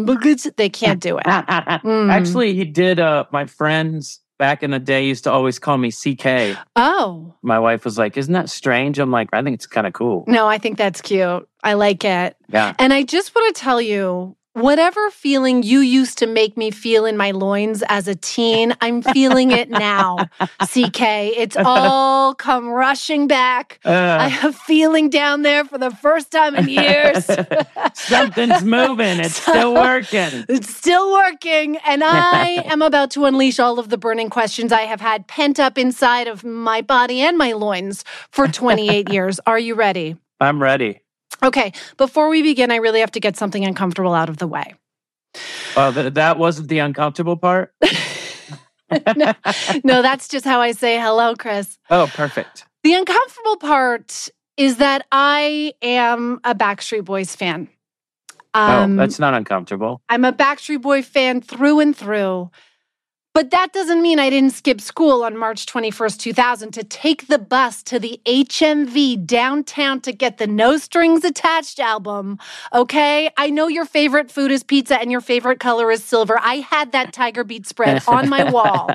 [0.56, 1.26] They can't do it.
[1.26, 2.10] Mm.
[2.10, 2.98] Actually, he did.
[2.98, 6.58] Uh, my friends back in the day used to always call me CK.
[6.74, 9.92] Oh, My wife was like, "Isn't that strange?" I'm like, "I think it's kind of
[9.92, 11.46] cool." no, I think that's cute.
[11.62, 12.36] I like it.
[12.48, 12.72] Yeah.
[12.78, 17.04] And I just want to tell you whatever feeling you used to make me feel
[17.04, 20.16] in my loins as a teen, I'm feeling it now,
[20.62, 21.00] CK.
[21.00, 23.80] It's all come rushing back.
[23.84, 24.18] Uh.
[24.20, 27.28] I have feeling down there for the first time in years.
[27.94, 29.20] Something's moving.
[29.20, 30.44] It's still working.
[30.48, 31.76] It's still working.
[31.78, 35.60] And I am about to unleash all of the burning questions I have had pent
[35.60, 39.40] up inside of my body and my loins for 28 years.
[39.46, 40.16] Are you ready?
[40.40, 41.00] I'm ready.
[41.42, 44.74] Okay, before we begin, I really have to get something uncomfortable out of the way.
[45.76, 47.72] Oh, th- that wasn't the uncomfortable part.
[49.16, 49.32] no,
[49.84, 51.78] no, that's just how I say hello, Chris.
[51.88, 52.64] Oh, perfect.
[52.82, 57.68] The uncomfortable part is that I am a Backstreet Boys fan.
[58.52, 60.02] Um, oh, that's not uncomfortable.
[60.08, 62.50] I'm a Backstreet Boy fan through and through.
[63.32, 67.38] But that doesn't mean I didn't skip school on March 21st, 2000 to take the
[67.38, 72.38] bus to the HMV downtown to get the No Strings Attached album.
[72.74, 73.30] Okay?
[73.36, 76.38] I know your favorite food is pizza and your favorite color is silver.
[76.40, 78.90] I had that Tiger Beat spread on my wall.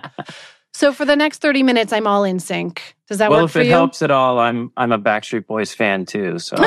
[0.73, 2.95] So for the next 30 minutes, I'm all in sync.
[3.07, 3.37] Does that work?
[3.37, 3.71] well, work if it you?
[3.71, 6.39] helps at all, I'm I'm a Backstreet Boys fan too.
[6.39, 6.57] So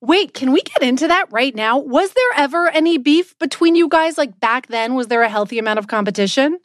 [0.00, 1.78] Wait, can we get into that right now?
[1.78, 4.94] Was there ever any beef between you guys like back then?
[4.94, 6.58] Was there a healthy amount of competition?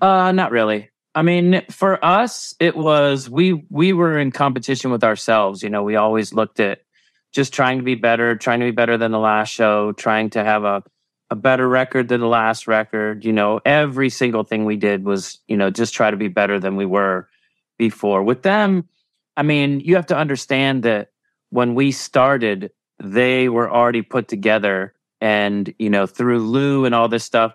[0.00, 0.90] Uh, not really.
[1.14, 5.62] I mean, for us, it was we we were in competition with ourselves.
[5.62, 6.80] You know, we always looked at
[7.32, 10.44] just trying to be better, trying to be better than the last show, trying to
[10.44, 10.82] have a
[11.30, 13.24] a better record than the last record.
[13.24, 16.60] You know, every single thing we did was, you know, just try to be better
[16.60, 17.28] than we were
[17.78, 18.22] before.
[18.22, 18.88] With them,
[19.36, 21.10] I mean, you have to understand that
[21.50, 22.70] when we started,
[23.02, 27.54] they were already put together and, you know, through Lou and all this stuff,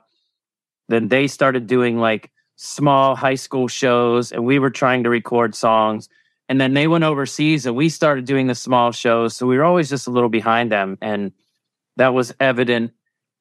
[0.90, 5.56] then they started doing like small high school shows and we were trying to record
[5.56, 6.10] songs
[6.52, 9.38] And then they went overseas and we started doing the small shows.
[9.38, 10.98] So we were always just a little behind them.
[11.02, 11.32] And
[11.96, 12.92] that was evident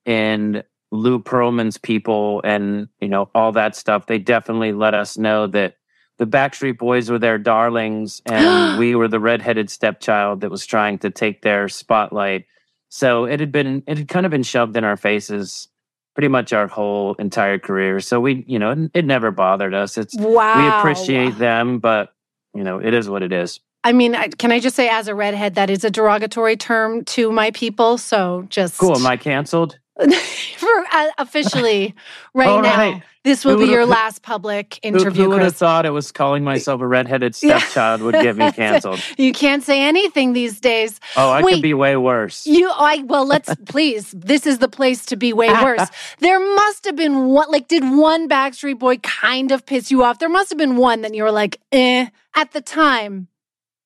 [0.06, 4.06] in Lou Pearlman's people and, you know, all that stuff.
[4.06, 5.74] They definitely let us know that
[6.20, 10.98] the Backstreet Boys were their darlings and we were the redheaded stepchild that was trying
[10.98, 12.44] to take their spotlight.
[12.90, 15.68] So it had been, it had kind of been shoved in our faces
[16.14, 18.00] pretty much our whole entire career.
[18.00, 19.96] So we, you know, it, it never bothered us.
[19.96, 20.60] It's, wow.
[20.60, 22.12] we appreciate them, but,
[22.54, 23.58] you know, it is what it is.
[23.82, 27.04] I mean, I- can I just say, as a redhead, that is a derogatory term
[27.06, 27.96] to my people.
[27.96, 28.98] So just Cool.
[28.98, 29.78] Am I canceled?
[30.56, 31.94] for uh, officially
[32.34, 33.02] right now, right.
[33.22, 36.42] this will Who be your last public interview, who would have thought it was calling
[36.42, 39.00] myself a redheaded stepchild would get me canceled?
[39.18, 41.00] You can't say anything these days.
[41.16, 42.46] Oh, I Wait, could be way worse.
[42.46, 44.10] You, I well, let's please.
[44.12, 45.88] This is the place to be way worse.
[46.18, 47.50] there must have been one.
[47.50, 50.18] Like, did one Backstreet Boy kind of piss you off?
[50.18, 53.28] There must have been one that you were like, eh, at the time.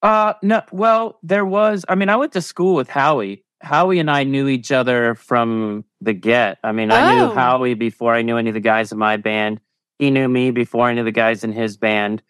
[0.03, 3.43] Uh no, well, there was I mean, I went to school with Howie.
[3.64, 6.59] Howie and I knew each other from the get.
[6.62, 7.09] I mean, I Oh.
[7.29, 9.61] knew Howie before I knew any of the guys in my band.
[9.98, 12.22] He knew me before I knew the guys in his band.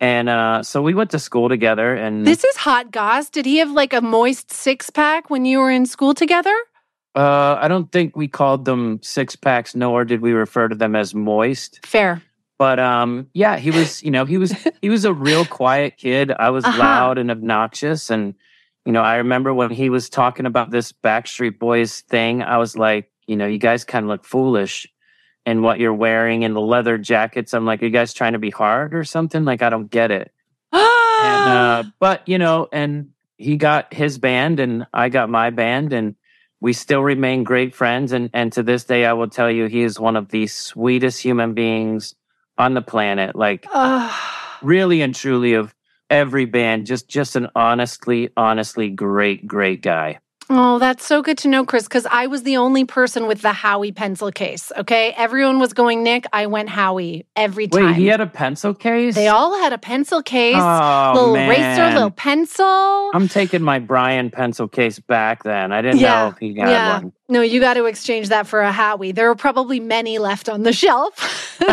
[0.00, 3.28] And uh so we went to school together and This is hot goss.
[3.28, 6.54] Did he have like a moist six pack when you were in school together?
[7.14, 10.96] uh I don't think we called them six packs nor did we refer to them
[10.96, 11.84] as moist.
[11.84, 12.22] Fair.
[12.58, 16.30] But um yeah, he was, you know, he was he was a real quiet kid.
[16.32, 16.78] I was Uh-huh.
[16.78, 18.34] loud and obnoxious and
[18.84, 22.76] you know, I remember when he was talking about this Backstreet Boys thing, I was
[22.76, 24.86] like, you know, you guys kind of look foolish
[25.46, 27.54] in what you're wearing and the leather jackets.
[27.54, 29.44] I'm like, are you guys trying to be hard or something?
[29.44, 30.32] Like, I don't get it.
[30.72, 35.92] and, uh, but, you know, and he got his band and I got my band
[35.92, 36.16] and
[36.60, 38.12] we still remain great friends.
[38.12, 41.22] And, and to this day, I will tell you, he is one of the sweetest
[41.22, 42.14] human beings
[42.58, 43.34] on the planet.
[43.36, 43.66] Like,
[44.62, 45.74] really and truly of
[46.10, 50.18] every band, just, just an honestly, honestly great, great guy.
[50.52, 53.52] Oh, that's so good to know, Chris, because I was the only person with the
[53.52, 54.72] Howie pencil case.
[54.76, 55.14] Okay.
[55.16, 56.26] Everyone was going Nick.
[56.32, 57.86] I went Howie every time.
[57.86, 59.14] Wait, he had a pencil case?
[59.14, 63.10] They all had a pencil case, Oh, little eraser, little pencil.
[63.14, 65.70] I'm taking my Brian pencil case back then.
[65.70, 66.98] I didn't know if he had yeah.
[66.98, 67.12] one.
[67.30, 69.12] No, you got to exchange that for a Howie.
[69.12, 71.58] There are probably many left on the shelf.
[71.60, 71.68] were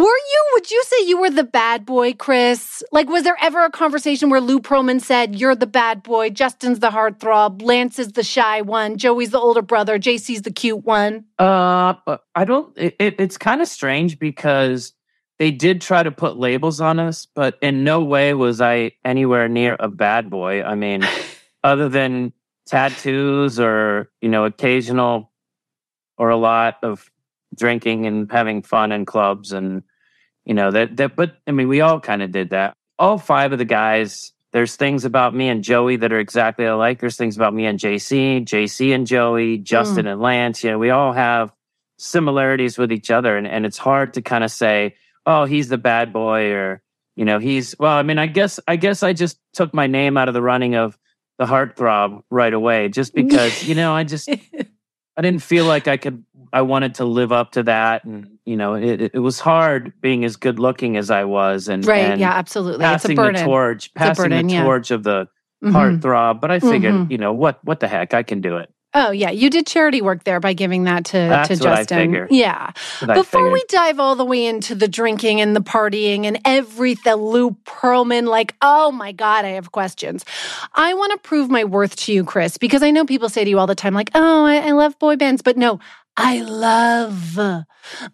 [0.00, 2.82] you, would you say you were the bad boy, Chris?
[2.90, 6.80] Like, was there ever a conversation where Lou Pearlman said, You're the bad boy, Justin's
[6.80, 11.26] the heartthrob, Lance is the shy one, Joey's the older brother, JC's the cute one?
[11.38, 12.76] Uh, but I don't.
[12.76, 14.94] It, it, it's kind of strange because
[15.38, 19.48] they did try to put labels on us, but in no way was I anywhere
[19.48, 20.62] near a bad boy.
[20.62, 21.06] I mean,
[21.64, 22.32] other than
[22.66, 25.32] tattoos or you know, occasional
[26.18, 27.10] or a lot of
[27.56, 29.82] drinking and having fun in clubs and
[30.44, 31.16] you know that that.
[31.16, 32.76] But I mean, we all kind of did that.
[32.98, 34.32] All five of the guys.
[34.52, 37.00] There's things about me and Joey that are exactly alike.
[37.00, 40.12] There's things about me and JC, JC and Joey, Justin mm.
[40.12, 40.62] and Lance.
[40.62, 41.54] You know, we all have
[41.96, 44.94] similarities with each other, and, and it's hard to kind of say,
[45.24, 46.82] oh, he's the bad boy, or
[47.16, 47.92] you know, he's well.
[47.92, 50.74] I mean, I guess I guess I just took my name out of the running
[50.74, 50.98] of
[51.46, 54.28] the heartthrob right away, just because you know, I just
[55.16, 56.24] I didn't feel like I could.
[56.52, 60.24] I wanted to live up to that, and you know, it, it- was hard being
[60.24, 62.84] as good looking as I was, and Right, and yeah, absolutely.
[62.84, 63.34] It's a Passing burden.
[63.40, 64.62] the torch, passing burden, the yeah.
[64.64, 65.28] torch of the
[65.64, 65.72] Mhm.
[65.72, 66.40] heartthrob.
[66.40, 67.10] But I figured, Mhm.
[67.10, 68.70] you know, what what the heck, I can do it.
[68.94, 72.10] Oh yeah, you did charity work there by giving that to That's to Justin.
[72.30, 72.72] Yeah.
[73.14, 77.52] Before we dive all the way into the drinking and the partying and everything, Lou
[77.64, 80.24] Pearlman, like, oh my God, I have questions.
[80.74, 83.50] I want to prove my worth to you, Chris, because I know people say to
[83.50, 85.80] you all the time, like, oh, I, I love boy bands, but no,
[86.16, 87.38] I love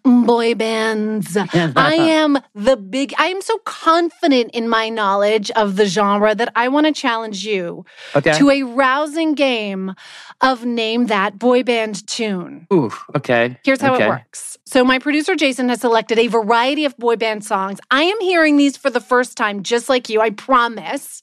[0.03, 1.35] boy bands.
[1.37, 6.51] I am the big, I am so confident in my knowledge of the genre that
[6.55, 7.85] I want to challenge you
[8.15, 8.37] Okay.
[8.37, 9.93] to a rousing game
[10.41, 12.67] of name that boy band tune.
[12.71, 13.57] Ooh, okay.
[13.63, 14.05] Here's how okay.
[14.05, 14.57] it works.
[14.65, 17.79] So, my producer Jason has selected a variety of boy band songs.
[17.91, 21.21] I am hearing these for the first time, just like you, I promise.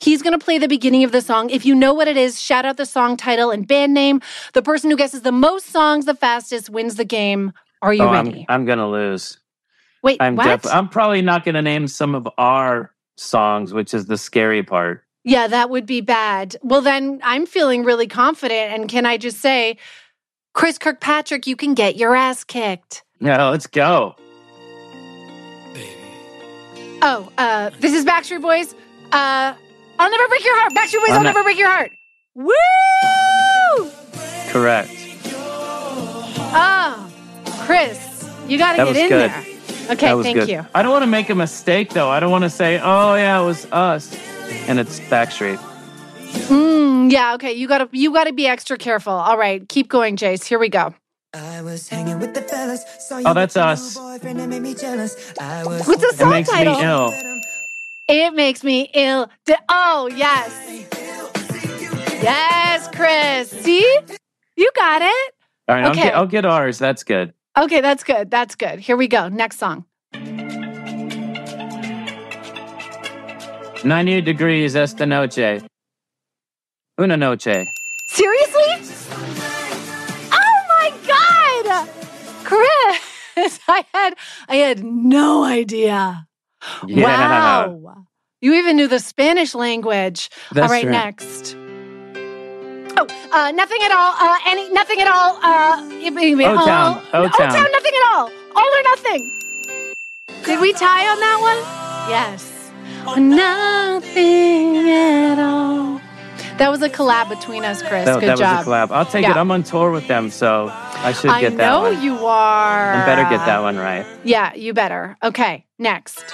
[0.00, 1.50] He's going to play the beginning of the song.
[1.50, 4.20] If you know what it is, shout out the song title and band name.
[4.52, 7.52] The person who guesses the most songs the fastest wins the game.
[7.82, 8.46] Are you oh, ready?
[8.48, 9.38] I'm, I'm gonna lose.
[10.02, 10.62] Wait, I'm what?
[10.62, 15.02] def- I'm probably not gonna name some of our songs, which is the scary part.
[15.24, 16.56] yeah, that would be bad.
[16.62, 18.72] Well, then I'm feeling really confident.
[18.72, 19.76] And can I just say,
[20.54, 23.04] Chris Kirkpatrick, you can get your ass kicked.
[23.20, 24.14] No, let's go.
[27.00, 28.74] Oh, uh, this is Backstreet Boys.
[29.12, 29.54] Uh,
[29.98, 30.72] I'll never break your heart.
[30.74, 31.90] Backstreet Boys, I'll I'm not- never break your heart.
[32.34, 33.90] Woo!
[34.50, 34.90] Correct.
[36.50, 37.10] Oh,
[37.60, 39.30] Chris, you got to get in good.
[39.30, 39.44] there.
[39.92, 40.48] Okay, that was thank good.
[40.48, 40.66] you.
[40.74, 42.08] I don't want to make a mistake though.
[42.10, 44.14] I don't want to say, "Oh yeah, it was us,"
[44.68, 45.58] and it's Backstreet.
[46.48, 47.52] Mm, yeah, okay.
[47.52, 49.12] You gotta you gotta be extra careful.
[49.14, 50.44] All right, keep going, Jace.
[50.44, 50.94] Here we go.
[51.34, 52.82] I was hanging with the fellas.
[53.00, 53.94] Saw you Oh, that's us.
[53.96, 55.32] boyfriend and made me jealous.
[55.40, 56.74] I was What's the It song makes title?
[58.08, 58.16] Ill.
[58.28, 59.28] It makes me ill.
[59.68, 60.50] Oh yes,
[62.22, 63.50] yes, Chris.
[63.50, 63.84] See,
[64.56, 65.34] you got it.
[65.68, 66.02] All right, I'll, Okay.
[66.04, 66.78] get, I'll get ours.
[66.78, 67.34] That's good.
[67.58, 68.30] Okay, that's good.
[68.30, 68.78] That's good.
[68.80, 69.28] Here we go.
[69.28, 69.84] Next song.
[73.84, 75.62] 90 degrees esta noche.
[77.00, 77.64] Una noche.
[78.08, 79.08] Seriously?
[80.32, 81.88] Oh my god,
[82.44, 83.60] Chris!
[83.68, 84.14] I had
[84.48, 86.26] I had no idea.
[86.86, 87.66] Yeah.
[87.66, 88.06] Wow.
[88.40, 90.30] You even knew the Spanish language.
[90.52, 90.90] That's all right, right.
[90.90, 91.56] next.
[92.96, 94.14] Oh, uh, nothing at all.
[94.18, 95.36] Uh, any, nothing at all.
[95.42, 97.50] Uh, O-Town, oh, O-Town.
[97.50, 98.30] O-Town, nothing at all.
[98.56, 99.30] All or nothing.
[100.44, 102.10] Did we tie on that one?
[102.10, 102.70] Yes.
[103.18, 106.00] Nothing at all.
[106.58, 108.04] That was a collab between us, Chris.
[108.04, 108.58] That, Good that job.
[108.58, 108.90] was a collab.
[108.90, 109.36] I'll take it.
[109.36, 112.02] I'm on tour with them, so I should I get that know one.
[112.02, 112.92] you are.
[112.94, 114.04] I better get that one right.
[114.24, 115.16] Yeah, you better.
[115.22, 116.24] Okay, next.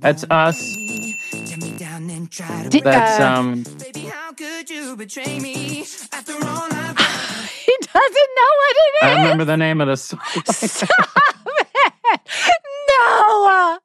[0.00, 0.58] That's us.
[2.84, 3.64] That's um.
[7.64, 9.02] He doesn't know what it is.
[9.02, 10.20] I remember the name of the song.
[10.46, 10.88] Stop
[11.56, 12.20] it!
[12.88, 13.78] No.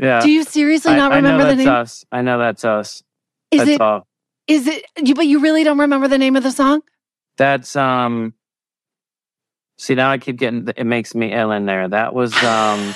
[0.00, 0.20] yeah.
[0.22, 1.68] Do you seriously I- not I know remember the that's name?
[1.68, 2.04] Us.
[2.12, 3.02] I know that's us.
[3.50, 4.06] Is that's it- all.
[4.46, 4.84] Is it?
[5.02, 6.82] You, but you really don't remember the name of the song?
[7.36, 8.34] That's um.
[9.78, 10.68] See now I keep getting.
[10.76, 11.86] It makes me ill in there.
[11.88, 12.94] That was um.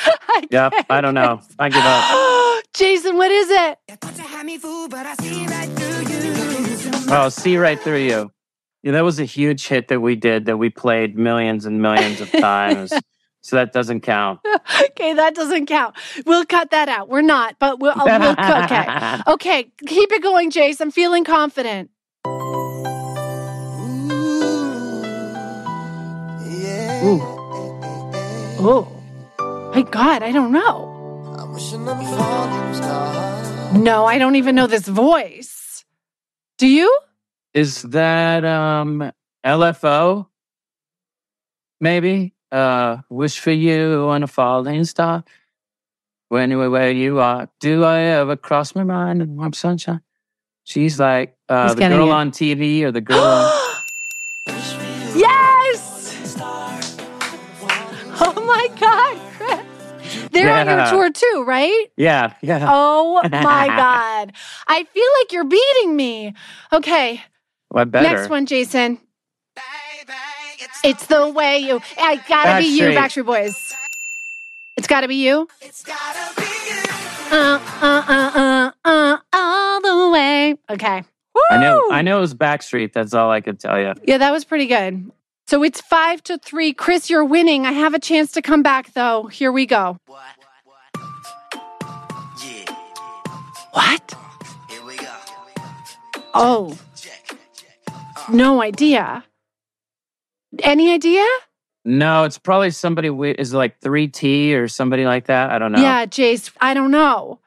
[0.50, 0.72] yep.
[0.90, 1.40] I don't know.
[1.58, 2.64] I give up.
[2.74, 3.78] Jason, what is it?
[7.14, 8.30] Oh, see right through you.
[8.82, 12.20] Yeah, that was a huge hit that we did that we played millions and millions
[12.20, 12.92] of times.
[13.42, 14.40] so that doesn't count.
[14.84, 15.94] okay, that doesn't count.
[16.26, 17.08] We'll cut that out.
[17.08, 18.32] We're not, but we'll, uh, we'll
[18.64, 19.20] okay.
[19.28, 20.80] Okay, keep it going, Jace.
[20.80, 21.90] I'm feeling confident.
[27.04, 27.20] Ooh.
[28.64, 29.01] Oh,
[29.74, 30.90] my God, I don't know.
[33.74, 35.84] No, I don't even know this voice.
[36.58, 36.94] Do you?
[37.54, 39.12] Is that um
[39.44, 40.26] LFO?
[41.80, 42.34] Maybe?
[42.50, 45.24] Uh wish for you on a falling star.
[46.28, 47.48] When Anyway, where you are.
[47.60, 50.00] Do I ever cross my mind in warm sunshine?
[50.64, 52.12] She's like uh the girl it.
[52.12, 53.52] on TV or the girl on
[55.16, 56.36] Yes!
[58.24, 59.11] Oh my God, Chris.
[60.32, 61.86] They're on your tour too, right?
[61.96, 62.66] Yeah, yeah.
[62.68, 64.32] Oh my God.
[64.66, 66.34] I feel like you're beating me.
[66.72, 67.22] Okay,
[67.70, 68.08] Well, better.
[68.08, 68.98] next one, Jason.
[70.84, 71.80] It's the way you.
[71.98, 73.26] I gotta be you, Backstreet.
[73.26, 73.72] Boys.
[74.76, 75.48] It's gotta be you.
[77.30, 80.56] Uh, uh, uh, uh, uh, all the way.
[80.70, 81.02] Okay.
[81.50, 83.94] I know I know it was Backstreet, that's all I could tell you.
[84.04, 85.10] Yeah, that was pretty good.
[85.46, 86.72] So it's five to three.
[86.72, 87.66] Chris, you're winning.
[87.66, 89.24] I have a chance to come back, though.
[89.26, 89.98] Here we go.
[90.06, 90.22] What?
[93.72, 94.14] What?
[94.70, 95.12] Here we go.
[96.34, 96.78] Oh.
[98.30, 99.24] No idea.
[100.62, 101.26] Any idea?
[101.84, 105.50] No, it's probably somebody we- is it like 3T or somebody like that.
[105.50, 105.80] I don't know.
[105.82, 107.40] Yeah, Jace, I don't know.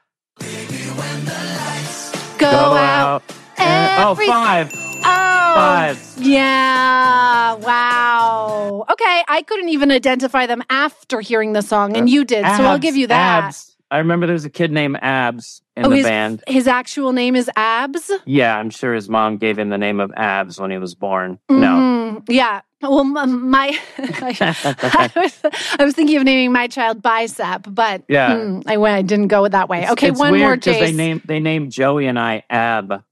[2.37, 3.23] Go, out.
[3.57, 4.84] and- oh, every- five.
[5.07, 6.13] Oh, Five.
[6.19, 7.53] yeah.
[7.55, 8.85] Wow.
[8.91, 12.79] Okay, I couldn't even identify them after hearing the song, and you did, so I'll
[12.79, 13.45] give you that.
[13.45, 13.75] Abs.
[13.91, 16.43] I remember there was a kid named Abs in oh, the his, band.
[16.47, 18.11] his actual name is Abs?
[18.25, 21.37] Yeah, I'm sure his mom gave him the name of Abs when he was born.
[21.49, 21.67] No.
[21.67, 22.23] Mhm.
[22.27, 22.61] Yeah.
[22.81, 25.41] Well, my, I, was,
[25.79, 28.35] I was thinking of naming my child Bicep, but Yeah.
[28.37, 28.95] hmm, I went.
[28.97, 29.77] I didn't go that way.
[29.79, 30.95] It's- okay, it's one more, 'cause They Jace.
[30.95, 33.03] named they named Joey and I Ab,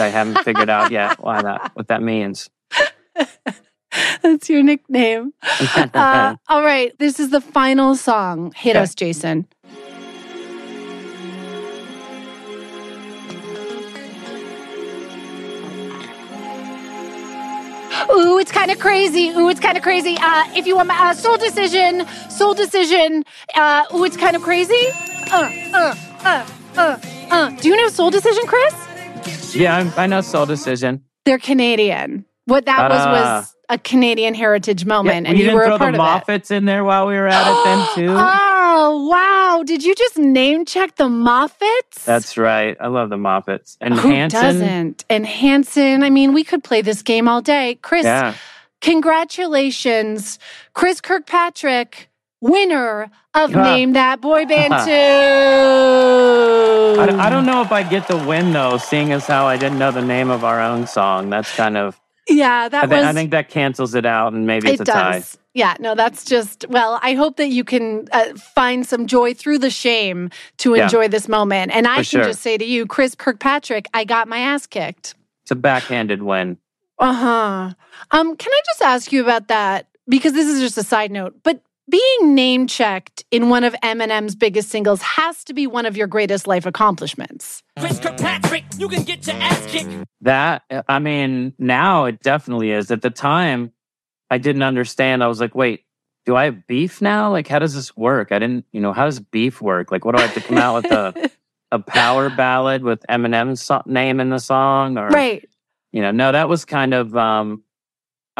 [0.00, 2.48] which I haven't figured out yet why that what that means.
[4.22, 5.32] That's your nickname.
[5.94, 8.52] Uh, all right, this is the final song.
[8.56, 8.82] Hit Okay.
[8.82, 9.46] us, Jason.
[18.12, 19.28] Ooh, it's kind of crazy.
[19.30, 20.16] Ooh, it's kind of crazy.
[20.20, 23.24] Uh, if you want my uh, soul decision, soul decision.
[23.54, 24.80] Uh, ooh, it's kind of crazy.
[25.30, 25.94] Uh, uh,
[26.24, 26.46] uh,
[26.76, 26.98] uh,
[27.30, 27.50] uh.
[27.60, 28.74] Do you know soul decision, Chris?
[29.52, 31.02] Yeah, I'm, I know Soul Decision.
[31.24, 32.24] They're Canadian.
[32.46, 33.12] What that was Ah.
[33.38, 36.02] was a Canadian heritage moment, Yeah, and you you didn't were throw a part the
[36.02, 36.26] of it.
[36.26, 38.14] Moffats in there while we were at it then too.
[38.18, 39.62] Oh, wow.
[39.64, 42.04] Did you just name check the Moffats?
[42.04, 42.76] That's right.
[42.80, 44.40] I love the Moffats and Who Hanson.
[44.42, 45.04] doesn't?
[45.10, 46.02] And Hanson.
[46.02, 47.78] I mean, we could play this game all day.
[47.82, 48.34] Chris, Yeah.
[48.80, 50.38] congratulations,
[50.74, 52.09] Chris Kirkpatrick,
[52.40, 53.62] winner of Ah.
[53.62, 54.80] Name That Boy Band 2.
[57.00, 59.56] I, don't- I don't know if I get the win though, seeing as how I
[59.56, 61.30] didn't know the name of our own song.
[61.30, 62.00] That's kind of.
[62.28, 63.04] Yeah, that I, thi- was.
[63.06, 65.12] I think that cancels it out, and maybe it's it a tie.
[65.14, 65.36] does.
[65.52, 69.58] Yeah, no, that's just, well, I hope that you can uh, find some joy through
[69.58, 70.84] the shame to Yeah.
[70.84, 71.72] enjoy this moment.
[71.74, 72.24] And I For can sure.
[72.24, 75.16] just say to you, Chris Kirkpatrick, I got my ass kicked.
[75.42, 76.56] It's a backhanded win.
[77.00, 77.74] Uh huh.
[78.12, 79.88] Um, can I just ask you about that?
[80.08, 81.60] Because this is just a side note, but
[81.90, 86.06] being name checked in one of Eminem's biggest singles has to be one of your
[86.06, 87.62] greatest life accomplishments.
[87.78, 89.90] Chris Kirkpatrick, you can get your ass kicked.
[90.22, 92.90] That I mean, now it definitely is.
[92.90, 93.72] At the time,
[94.30, 95.22] I didn't understand.
[95.24, 95.84] I was like, wait,
[96.26, 97.30] do I have beef now?
[97.30, 98.30] Like, how does this work?
[98.32, 99.90] I didn't, you know, how does beef work?
[99.90, 101.30] Like, what do I have to come out with a
[101.72, 104.98] a power ballad with Eminem's so- name in the song?
[104.98, 105.48] Or Right.
[105.92, 107.16] you know, no, that was kind of.
[107.16, 107.62] um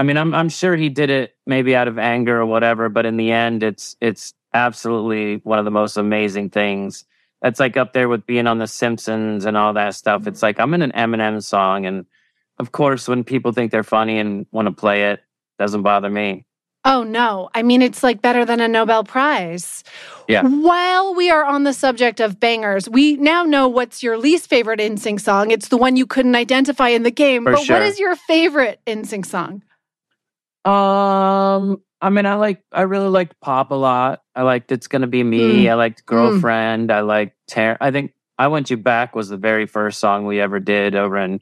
[0.01, 3.05] I mean, I'm I'm sure he did it maybe out of anger or whatever, but
[3.05, 7.05] in the end, it's it's absolutely one of the most amazing things.
[7.43, 10.27] That's like up there with being on The Simpsons and all that stuff.
[10.27, 12.07] It's like I'm in an Eminem song, and
[12.59, 15.21] of course, when people think they're funny and want to play it,
[15.59, 16.47] doesn't bother me.
[16.87, 17.51] Oh, no.
[17.55, 19.85] I mean, it's like better than a Nobel Prize.
[20.29, 20.45] Yeah.
[20.45, 24.81] While we are on the subject of bangers, we now know what's your least favorite
[24.81, 25.51] NSYNC song.
[25.51, 27.45] It's the one you couldn't identify in the game.
[27.45, 27.77] For but sure.
[27.77, 29.63] what is your favorite NSYNC song?
[30.65, 34.23] Um, I mean, I like, I really liked pop a lot.
[34.35, 35.71] I liked "It's Gonna Be Me." Mm.
[35.71, 36.07] I liked Mm.
[36.07, 40.27] "Girlfriend." I liked "Tear." I think "I Want You Back" was the very first song
[40.27, 41.41] we ever did over in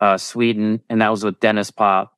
[0.00, 2.12] uh, Sweden, and that was with Denniz Pop.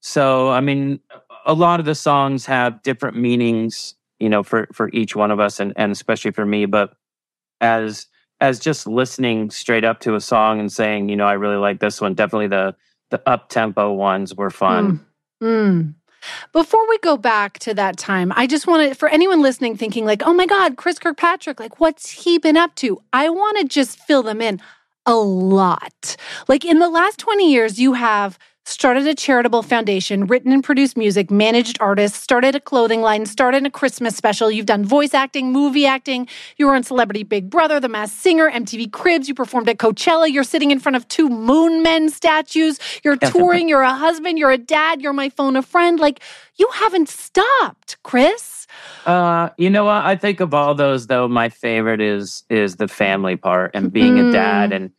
[0.00, 1.00] So, I mean,
[1.46, 5.40] a lot of the songs have different meanings, you know, for for each one of
[5.40, 6.66] us, and and especially for me.
[6.66, 6.94] But
[7.60, 8.06] as
[8.40, 11.80] as just listening straight up to a song and saying, you know, I really like
[11.80, 12.14] this one.
[12.14, 12.74] Definitely the
[13.10, 14.84] the up tempo ones were fun.
[14.92, 15.00] Mm.
[15.44, 15.94] Mm.
[16.52, 20.06] Before we go back to that time, I just want to, for anyone listening thinking,
[20.06, 23.02] like, oh my God, Chris Kirkpatrick, like, what's he been up to?
[23.12, 24.58] I want to just fill them in
[25.04, 26.16] a lot.
[26.48, 30.96] Like, in the last 20 years, you have started a charitable foundation, written and produced
[30.96, 34.50] music, managed artists, started a clothing line, started a Christmas special.
[34.50, 36.26] You've done voice acting, movie acting.
[36.56, 39.28] You were on Celebrity Big Brother, The Masked Singer, MTV Cribs.
[39.28, 40.32] You performed at Coachella.
[40.32, 42.78] You're sitting in front of two Moon Men statues.
[43.04, 43.68] You're touring.
[43.68, 44.38] You're a husband.
[44.38, 45.02] You're a dad.
[45.02, 46.00] You're my phone a friend.
[46.00, 46.20] Like,
[46.56, 48.66] you haven't stopped, Chris.
[49.06, 50.04] Uh, you know what?
[50.04, 54.18] I think of all those though, my favorite is is the family part and being
[54.18, 54.76] a dad Mm.
[54.76, 54.90] and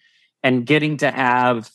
[0.44, 1.70] and getting to have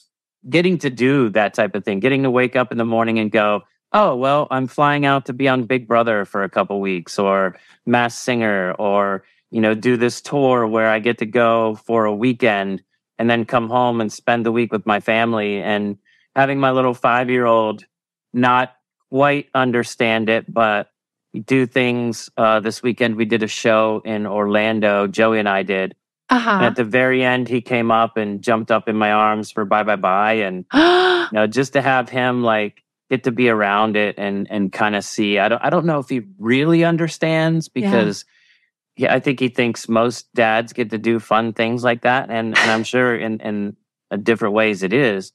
[0.49, 3.31] getting to do that type of thing, getting to wake up in the morning and
[3.31, 3.63] go,
[3.93, 7.57] oh well, I'm flying out to be on Big Brother for a couple weeks or
[7.87, 12.15] Masked Singer or you know do this tour where I get to go for a
[12.15, 12.83] weekend
[13.19, 15.99] and then come home and spend the week with my family and
[16.35, 17.85] having my little five year old
[18.33, 18.75] not
[19.11, 20.91] quite understand it, but
[21.45, 22.31] do things.
[22.37, 25.07] Uh, this weekend, we did a show in Orlando.
[25.07, 25.95] Joey and I did.
[26.31, 26.67] Uh And huh.
[26.67, 29.85] at the very end, he came up and jumped up in my arms for bye
[29.85, 30.35] bye bye.
[30.35, 34.73] And you know, just to have him like get to be around it and and
[34.73, 35.39] kind of see.
[35.39, 38.25] I don't I don't know if he really understands because
[38.97, 42.59] yeah, I think he thinks most dads get to do fun things like that, and
[42.59, 43.77] and I'm sure in in
[44.23, 45.33] different ways it is,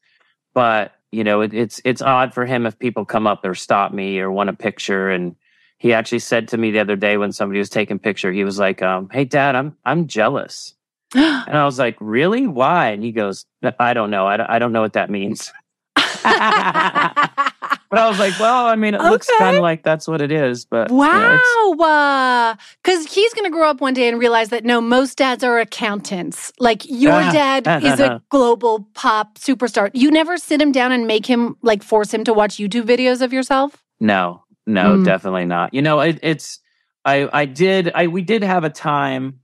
[0.55, 3.93] but you know it, it's it's odd for him if people come up or stop
[3.93, 5.35] me or want a picture and.
[5.79, 8.59] He actually said to me the other day when somebody was taking picture, he was
[8.59, 10.75] like, um, "Hey, Dad, I'm I'm jealous,"
[11.47, 12.47] and I was like, "Really?
[12.47, 13.45] Why?" And he goes,
[13.79, 14.27] "I don't know.
[14.27, 15.51] I don't, I don't know what that means."
[15.95, 20.31] but I was like, "Well, I mean, it looks kind of like that's what it
[20.31, 22.55] is." But you know, it's- Wow.
[22.83, 25.59] Because he's going to grow up one day and realize that no, most dads are
[25.59, 26.51] accountants.
[26.59, 27.31] Like your Ah.
[27.31, 29.89] dad is a global pop superstar.
[29.93, 33.21] You never sit him down and make him, like, force him to watch YouTube videos
[33.21, 33.83] of yourself?
[33.99, 35.05] No, no, Mm.
[35.05, 35.73] definitely not.
[35.73, 36.59] You know, it, it's
[37.03, 39.39] I I did I we did have a time.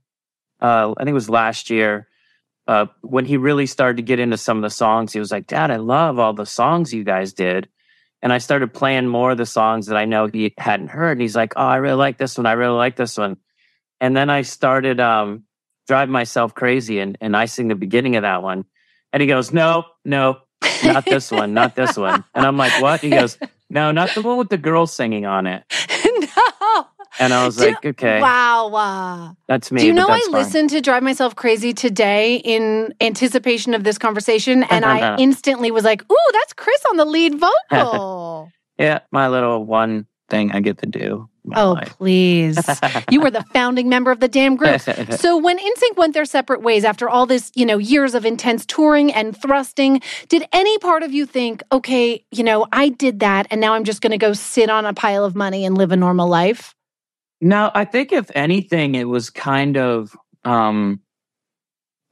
[0.62, 2.08] Uh, I think it was last year.
[2.68, 5.48] Uh, when he really started to get into some of the songs, he was like,
[5.48, 7.68] "Dad, I love all the songs you guys did."
[8.22, 11.12] And I started playing more of the songs that I know he hadn't heard.
[11.12, 12.46] And he's like, "Oh, I really like this one.
[12.46, 13.36] I really like this one."
[14.00, 15.44] And then I started um,
[15.88, 18.64] drive myself crazy, and and I sing the beginning of that one.
[19.12, 20.38] And he goes, "No, no,
[20.84, 23.36] not this one, not this one." And I'm like, "What?" He goes,
[23.68, 25.64] "No, not the one with the girl singing on it."
[27.18, 28.68] And I was Do- like, "Okay, Wow.
[28.68, 29.36] Wow.
[29.46, 33.74] that's me." Do you know I fine." listened to Drive Myself Crazy today in anticipation
[33.74, 38.50] of this conversation, and I instantly was like, "Ooh, that's Chris on the lead vocal."
[38.78, 41.28] Yeah, my little one thing I get to do.
[41.54, 42.58] Oh, please.
[43.10, 44.80] you were the founding member of the damn group.
[44.80, 48.64] So when NSYNC went their separate ways after all this, you know, years of intense
[48.64, 53.46] touring and thrusting, did any part of you think, okay, you know, I did that
[53.50, 55.92] and now I'm just going to go sit on a pile of money and live
[55.92, 56.74] a normal life?
[57.42, 61.00] No, I think if anything, it was kind of um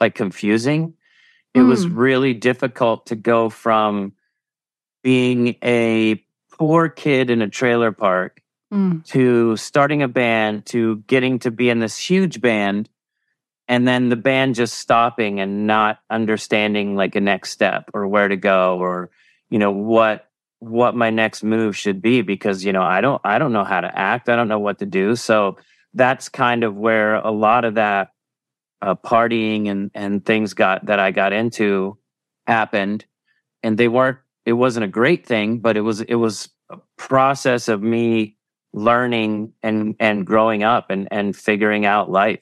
[0.01, 0.95] like confusing.
[1.55, 1.97] It was Mm.
[1.97, 4.13] really difficult to go from
[5.03, 6.23] being a
[6.53, 9.05] poor kid in a trailer park Mm.
[9.07, 12.89] to starting a band to getting to be in this huge band
[13.69, 18.29] and then the band just stopping and not understanding like a next step or where
[18.29, 19.11] to go or
[19.49, 20.30] you know what
[20.61, 23.81] what my next move should be because you know I don't I don't know how
[23.81, 24.29] to act.
[24.29, 25.17] I don't know what to do.
[25.17, 25.57] So
[25.95, 28.13] that's kind of where a lot of that
[28.81, 31.99] uh, partying and and things got that I got into
[32.47, 33.05] happened.
[33.63, 37.69] And they weren't it wasn't a great thing but it was it was a process
[37.69, 38.37] of me
[38.73, 42.41] learning and and growing up and and figuring out life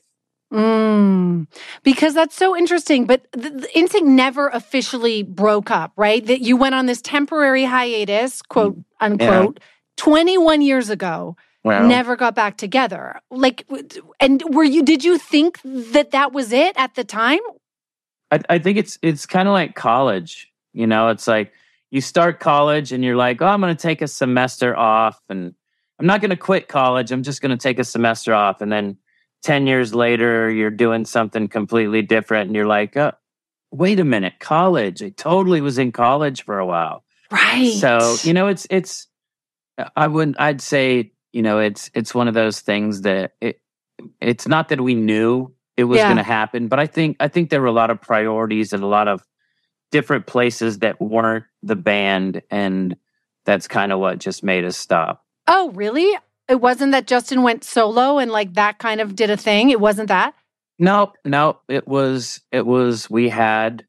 [0.53, 1.47] Mm.
[1.83, 3.07] Because that's so interesting.
[3.07, 6.25] But the, the NSYNC never officially broke up, right?
[6.25, 9.61] That you went on this temporary hiatus, quote unquote,
[9.97, 11.37] 21 years ago.
[11.65, 11.87] Wow.
[11.87, 13.21] Never got back together.
[13.31, 13.67] Like,
[14.21, 14.83] and were you?
[14.83, 17.41] Did you think that that was it at the time?
[18.31, 20.51] I, I think it's it's kind of like college.
[20.73, 21.53] You know, it's like
[21.91, 25.53] you start college and you're like, oh, I'm going to take a semester off, and
[25.99, 27.11] I'm not going to quit college.
[27.11, 28.97] I'm just going to take a semester off, and then
[29.43, 33.13] ten years later, you're doing something completely different, and you're like, oh,
[33.71, 35.03] wait a minute, college.
[35.03, 37.73] I totally was in college for a while, right?
[37.73, 39.07] So you know, it's it's.
[39.95, 40.41] I wouldn't.
[40.41, 43.61] I'd say you know, it's it's one of those things that it.
[44.21, 46.07] It's not that we knew it was Yeah.
[46.07, 48.83] going to happen, but I think I think there were a lot of priorities and
[48.83, 49.23] a lot of
[49.91, 52.97] different places that weren't the band, and
[53.45, 55.25] that's kind of what just made us stop.
[55.47, 56.17] Oh, really?
[56.49, 59.71] It wasn't that Justin went solo and like that kind of did a thing.
[59.71, 60.35] It wasn't that.
[60.79, 63.85] No, no, it was it was we had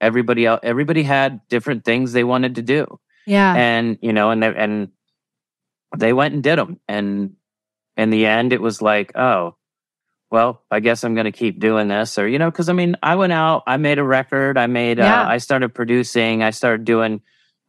[0.00, 0.60] everybody else.
[0.62, 2.98] Everybody had different things they wanted to do.
[3.26, 3.54] Yeah.
[3.54, 4.88] and you know and they and
[5.96, 7.34] they went and did them and
[7.96, 9.54] in the end it was like oh
[10.28, 12.96] well i guess i'm going to keep doing this or you know because i mean
[13.00, 15.22] i went out i made a record i made Yeah.
[15.22, 17.20] uh, i started producing i started doing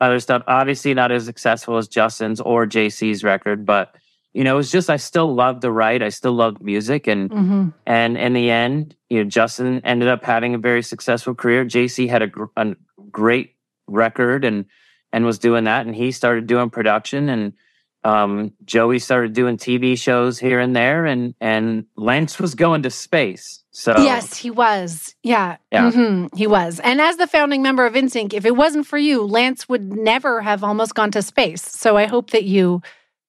[0.03, 3.95] other stuff obviously not as successful as justin's or jc's record but
[4.33, 7.29] you know it was just i still loved to write i still loved music and
[7.29, 7.69] Mm-hmm.
[7.85, 11.63] and in the end, you know, Justin ended up having a very successful career.
[11.65, 12.75] JC had a, gr- a
[13.11, 13.55] great
[13.87, 14.65] record and
[15.13, 17.53] and was doing that, and he started doing production, and
[18.03, 22.89] um, Joey started doing TV shows here and there, and and Lance was going to
[22.89, 23.63] space.
[23.71, 25.15] So Yes, he was.
[25.23, 25.57] Yeah.
[25.71, 25.89] Yeah.
[25.91, 26.79] Mhm, He was.
[26.81, 30.41] And as the founding member of NSYNC, if it wasn't for you, Lance would never
[30.41, 31.63] have almost gone to space.
[31.63, 32.81] So I hope that you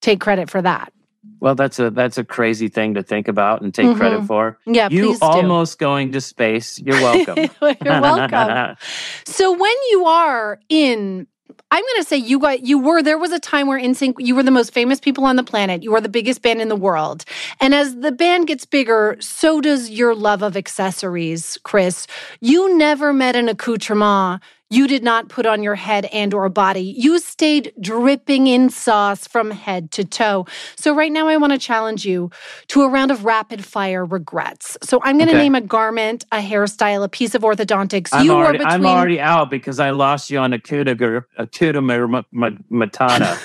[0.03, 0.93] take credit for that.
[1.41, 4.27] well, that's a that's a crazy thing to think about and take credit Mhm.
[4.27, 4.59] for.
[4.67, 5.27] Yeah, you please do.
[5.27, 6.79] almost going to space.
[6.79, 7.37] You're welcome.
[7.63, 8.77] You're welcome.
[9.27, 11.27] So when you are in
[11.71, 14.35] I'm going to say you got you were there was a time where NSYNC you
[14.35, 15.83] were the most famous people on the planet.
[15.83, 17.25] You were the biggest band in the world.
[17.61, 22.07] And as the band gets bigger, so does your love of accessories, Chris.
[22.41, 26.95] You never met an accoutrement you did not put on your head and or body.
[26.97, 30.47] You stayed dripping in sauce from head to toe.
[30.77, 32.31] So right now I want to challenge you
[32.69, 34.77] to a round of rapid fire regrets.
[34.83, 35.43] So I'm going to Okay.
[35.43, 38.09] name a garment, a hairstyle, a piece of orthodontics.
[38.13, 41.47] I'm you already, between I'm already out because I lost you on a Kudager, a
[41.47, 42.51] Kudamer ma- ma-
[42.87, 43.39] Matana.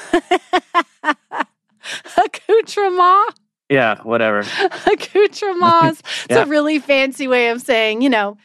[2.17, 3.35] accoutrement.
[3.69, 4.39] yeah, whatever.
[4.87, 6.01] accoutrements.
[6.25, 6.43] It's Yeah.
[6.43, 8.37] a really fancy way of saying, you know,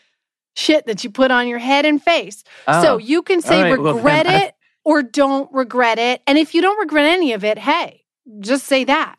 [0.55, 2.45] shit that you put on your head and face.
[2.69, 6.23] Oh, so you can say right, well, regret I- it or don't regret it.
[6.27, 8.05] And if you don't regret any of it, hey,
[8.41, 9.17] just say that.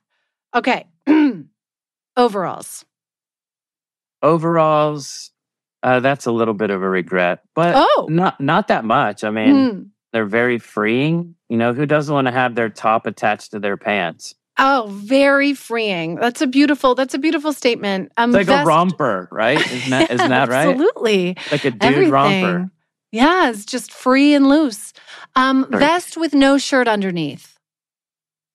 [0.56, 0.86] Okay.
[2.18, 2.86] Overalls.
[4.22, 5.32] Overalls,
[5.84, 8.08] uh, that's a little bit of a regret, but Oh.
[8.10, 9.24] not not that much.
[9.24, 9.82] I mean, Hmm.
[10.14, 11.36] they're very freeing.
[11.50, 14.34] You know, who doesn't want to have their top attached to their pants?
[14.58, 16.16] Oh, very freeing.
[16.16, 18.12] That's a beautiful, that's a beautiful statement.
[18.18, 19.60] Um, It's like vest- a romper, right?
[19.60, 20.70] Isn't that isn't that right?
[20.70, 21.36] Absolutely.
[21.52, 22.12] Like a dude Everything.
[22.12, 22.72] romper.
[23.12, 24.94] Yeah, it's just free and loose.
[25.36, 27.58] Um, vest with no shirt underneath.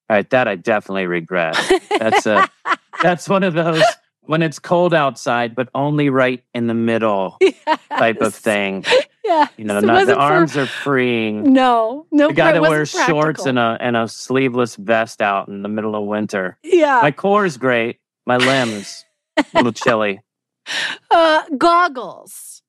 [0.09, 1.57] All right, that I definitely regret.
[1.99, 2.49] That's a
[3.03, 3.83] that's one of those
[4.23, 7.39] when it's cold outside, but only right in the middle
[7.91, 8.85] type of thing.
[9.25, 9.49] Yeah.
[9.57, 11.53] You know, so not, the wasn't for- arms are freeing.
[11.53, 12.29] No, no.
[12.29, 15.95] the guy that wears shorts and a and a sleeveless vest out in the middle
[15.95, 16.59] of winter.
[16.63, 17.01] Yeah.
[17.03, 17.99] My core is great.
[18.27, 19.05] My limbs
[19.37, 20.21] a little chilly.
[21.11, 22.63] uh, goggles.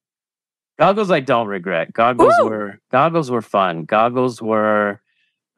[0.80, 1.94] Goggles I don't regret.
[1.94, 3.86] Goggles were goggles were fun.
[3.86, 5.02] Goggles were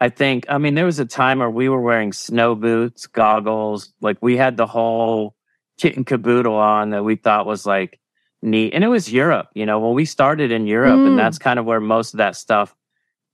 [0.04, 3.94] I think, I mean, there was a time where we were wearing snow boots, goggles,
[4.02, 5.34] like we had the whole
[5.80, 8.02] kit and caboodle on that we thought was like
[8.44, 8.74] neat.
[8.74, 11.08] And it was Europe, you know, when we started in Europe, Mm.
[11.08, 12.76] and that's kind of where most of that stuff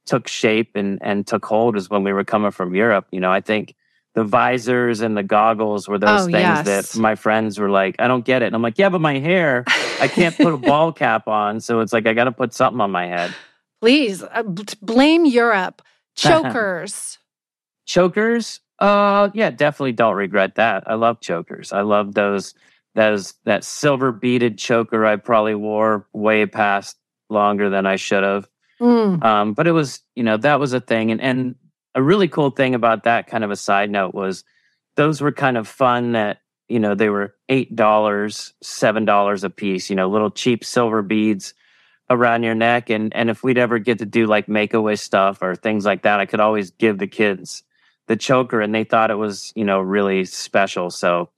[0.05, 3.07] took shape and, and took hold is when we were coming from Europe.
[3.11, 3.75] You know, I think
[4.15, 6.33] the visors and the goggles were those Oh, things
[6.65, 6.93] yes.
[6.93, 8.47] that my friends were like, I don't get it.
[8.47, 9.63] And I'm like, yeah, but my hair,
[10.01, 11.59] I can't put a ball cap on.
[11.59, 13.33] So it's like, I got to put something on my head.
[13.81, 15.81] Please uh, b- blame Europe.
[16.15, 17.17] Chokers.
[17.85, 20.83] Chokers, uh, yeah, definitely don't regret that.
[20.87, 21.71] I love chokers.
[21.73, 22.53] I love those,
[22.95, 26.97] those, that silver beaded choker I probably wore way past
[27.29, 28.47] longer than I should have.
[28.81, 29.23] Mm.
[29.23, 31.11] Um, but it was, you know, that was a thing.
[31.11, 31.55] And, and
[31.95, 34.43] a really cool thing about that kind of a side note was
[34.95, 39.95] those were kind of fun that, you know, they were $8, $7 a piece, you
[39.95, 41.53] know, little cheap silver beads
[42.09, 42.89] around your neck.
[42.89, 45.85] And, and if we'd ever get to do like make a wish stuff or things
[45.85, 47.63] like that, I could always give the kids
[48.07, 50.89] the choker and they thought it was, you know, really special.
[50.89, 51.29] So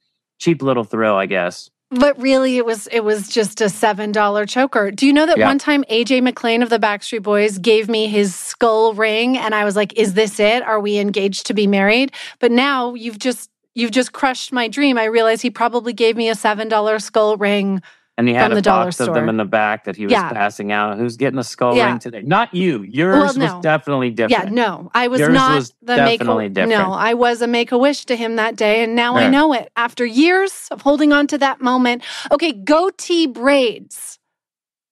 [0.42, 1.70] cheap little thrill, I guess.
[1.90, 4.90] But really, it was it was just a seven dollar choker.
[4.90, 5.46] Do you know that Yeah.
[5.46, 9.64] one time AJ McLean of the Backstreet Boys gave me his skull ring, and I
[9.64, 10.62] was like, "Is this it?
[10.62, 14.96] Are we engaged to be married?" But now you've just you've just crushed my dream.
[14.98, 17.82] I realize he probably gave me a seven dollar skull ring.
[18.18, 20.04] And he had From a the dollar box of them in the back that he
[20.04, 20.30] was Yeah.
[20.30, 20.98] passing out.
[20.98, 21.86] Who's getting a skull Yeah.
[21.86, 22.20] ring today?
[22.22, 22.82] Not you.
[22.82, 23.60] Yours Well, was no.
[23.62, 24.44] definitely different.
[24.48, 26.20] Yeah, no, I was Yours not was the make.
[26.20, 26.78] definitely different.
[26.78, 29.54] No, I was a make a wish to him that day, and now I know
[29.54, 32.02] it after years of holding on to that moment.
[32.30, 34.18] Okay, goatee braids.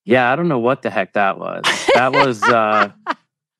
[0.06, 1.62] Yeah, I don't know what the heck that was.
[1.94, 2.90] That was uh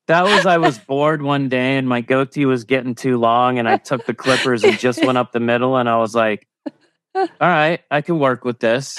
[0.09, 3.69] that was I was bored one day and my goatee was getting too long and
[3.69, 6.49] I took the clippers and just went up the middle and I was like,
[7.15, 8.99] all right, I can work with this.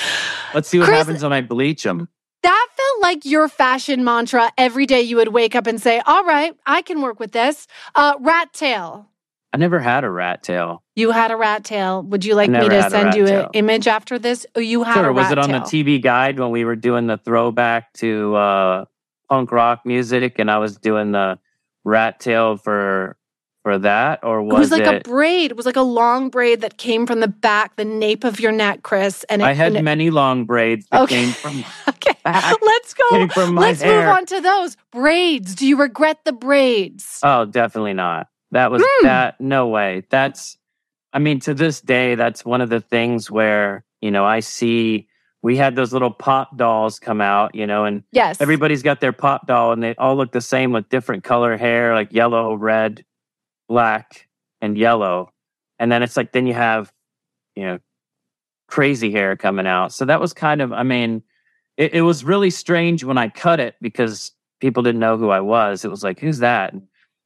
[0.54, 2.08] Let's see what Chris- happens when I bleach them.
[2.44, 4.52] That felt like your fashion mantra.
[4.58, 7.68] Every day you would wake up and say, "All right, I can work with this."
[7.94, 9.08] Uh, rat tail.
[9.54, 10.82] I never had a rat tail.
[10.96, 12.02] You had a rat tail.
[12.04, 14.46] Would you like me to send you an image after this?
[14.56, 15.10] Oh, you had Sure.
[15.10, 15.60] a rat Was it on tail.
[15.60, 18.86] the TV guide when we were doing the throwback to uh
[19.30, 21.38] punk rock music and I was doing the
[21.84, 23.18] rat tail for
[23.64, 24.20] for that?
[24.24, 25.52] Or was it was like a braid.
[25.52, 28.52] It was like a long braid that came from the back, the nape of your
[28.52, 29.24] neck, Chris.
[29.30, 31.16] And it, I had and it- many long braids that Okay.
[31.16, 32.16] came from Okay.
[32.26, 33.10] Let's go.
[33.12, 35.56] came from my Let's move on to those braids.
[35.56, 37.20] Do you regret the braids?
[37.24, 38.28] Oh, definitely not.
[38.52, 39.06] That was Hmm.
[39.06, 39.40] that.
[39.40, 40.04] No way.
[40.10, 40.58] That's,
[41.14, 45.08] I mean, to this day, that's one of the things where, you know, I see
[45.44, 48.40] we had those little pop dolls come out, you know, and Yes.
[48.42, 51.96] everybody's got their pop doll and they all look the same with different color hair,
[51.96, 53.04] like yellow, red,
[53.72, 54.28] black,
[54.60, 55.32] and yellow.
[55.80, 56.92] And then it's like, then you have,
[57.56, 57.80] you know,
[58.68, 59.94] crazy hair coming out.
[59.94, 61.24] So that was kind of, I mean,
[61.78, 65.40] it, it was really strange when I cut it because people didn't know who I
[65.40, 65.86] was.
[65.86, 66.74] It was like, who's that?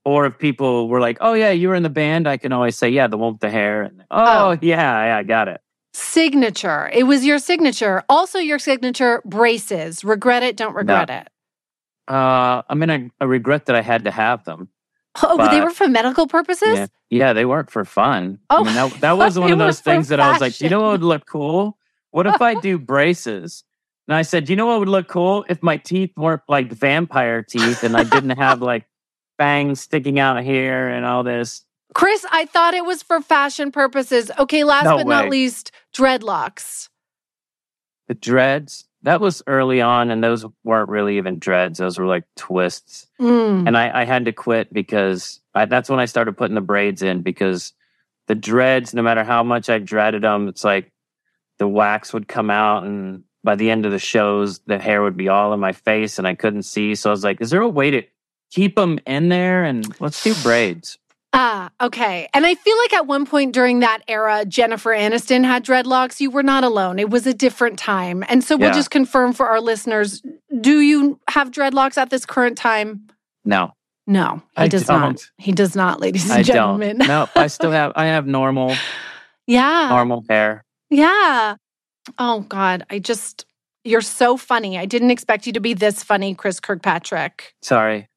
[0.05, 2.77] Or if people were like, oh, yeah, you were in the band, I can always
[2.77, 3.81] say, yeah, the one with the hair.
[3.81, 5.61] And, oh, yeah, yeah, I got it.
[5.95, 6.91] Signature.
[6.93, 8.03] It was your signature.
[8.07, 10.03] Also, your signature braces.
[10.03, 11.27] Regret it, don't regret it.
[12.07, 14.69] Uh, I mean, I, I regret that I had to have them.
[15.23, 16.75] Oh, but they were for medical purposes?
[16.75, 18.39] Yeah, yeah, they weren't for fun.
[18.49, 20.59] Oh, I mean, that, oh, that was one of those things that I was like,
[20.61, 21.77] you know what would look cool?
[22.11, 23.63] What if I do braces?
[24.07, 27.41] And I said, you know what would look cool if my teeth weren't like vampire
[27.41, 28.85] teeth and I didn't have like
[29.37, 31.65] fangs sticking out here and all this.
[31.93, 34.29] Chris, I thought it was for fashion purposes.
[34.37, 36.89] Okay, last No but not least, dreadlocks.
[38.07, 41.77] The dreads, that was early on, and those weren't really even dreads.
[41.77, 43.05] Those were like twists.
[43.21, 43.67] Mm.
[43.67, 47.03] And I, I had to quit because I, that's when I started putting the braids
[47.03, 47.73] in because
[48.27, 50.91] the dreads, no matter how much I dreaded them, it's like
[51.59, 55.15] the wax would come out and by the end of the shows, the hair would
[55.15, 56.95] be all in my face and I couldn't see.
[56.95, 58.01] So I was like, is there a way to
[58.51, 59.63] keep them in there?
[59.63, 60.97] And let's do braids.
[61.37, 62.29] Ah, okay.
[62.33, 66.21] And I feel like at one point during that era, Jennifer Aniston had dreadlocks.
[66.21, 66.97] You were not alone.
[66.97, 68.23] It was a different time.
[68.29, 68.75] And so we'll Yeah.
[68.75, 70.21] just confirm for our listeners
[70.61, 73.07] do you have dreadlocks at this current time?
[73.43, 73.73] No,
[74.07, 75.01] No, he I does not.
[75.01, 75.31] don't.
[75.37, 76.99] He does not, ladies and I gentlemen.
[76.99, 77.07] don't.
[77.09, 78.73] No, I still have, I have normal,
[79.47, 79.89] yeah.
[79.89, 80.63] normal hair.
[80.89, 81.55] Yeah.
[82.17, 83.45] Oh God, I just
[83.83, 84.77] you're so funny.
[84.79, 87.53] I didn't expect you to be this funny, Chris Kirkpatrick.
[87.61, 88.07] Sorry.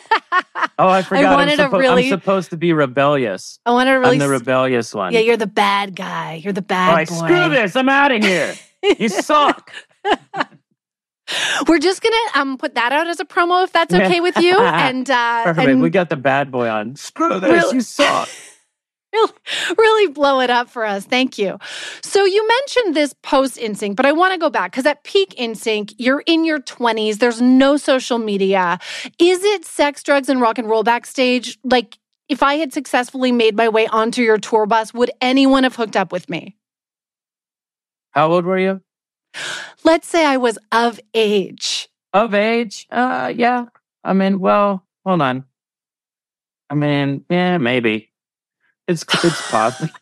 [0.78, 1.24] oh, I forgot.
[1.24, 3.58] I wanted a I'm, suppo- really- I'm supposed to be rebellious.
[3.66, 5.12] I want to really I'm the rebellious one.
[5.12, 6.40] Yeah, you're the bad guy.
[6.42, 7.14] You're the bad right, boy.
[7.14, 7.76] screw this.
[7.76, 8.54] I'm out of here.
[8.98, 9.72] You suck.
[11.66, 14.56] We're just gonna um put that out as a promo if that's okay with you.
[14.60, 15.68] And uh Perfect.
[15.68, 16.94] and we got the bad boy on.
[16.96, 17.50] Screw this.
[17.50, 17.74] Really?
[17.76, 18.28] You suck.
[19.16, 19.32] Really,
[19.78, 21.04] really blow it up for us.
[21.04, 21.58] Thank you.
[22.02, 25.34] So you mentioned this post NSYNC, but I want to go back because at peak
[25.38, 27.18] NSYNC, you're in your 20s.
[27.18, 28.78] There's no social media.
[29.18, 31.58] Is it sex, drugs, and rock and roll backstage?
[31.64, 31.98] Like,
[32.28, 35.96] if I had successfully made my way onto your tour bus, would anyone have hooked
[35.96, 36.56] up with me?
[38.10, 38.80] How old were you?
[39.84, 41.88] Let's say I was of age.
[42.12, 42.86] Of age?
[42.90, 43.66] Uh, yeah.
[44.02, 45.44] I mean, well, hold on.
[46.70, 48.10] I mean, yeah, maybe.
[48.88, 49.94] It's it's possible.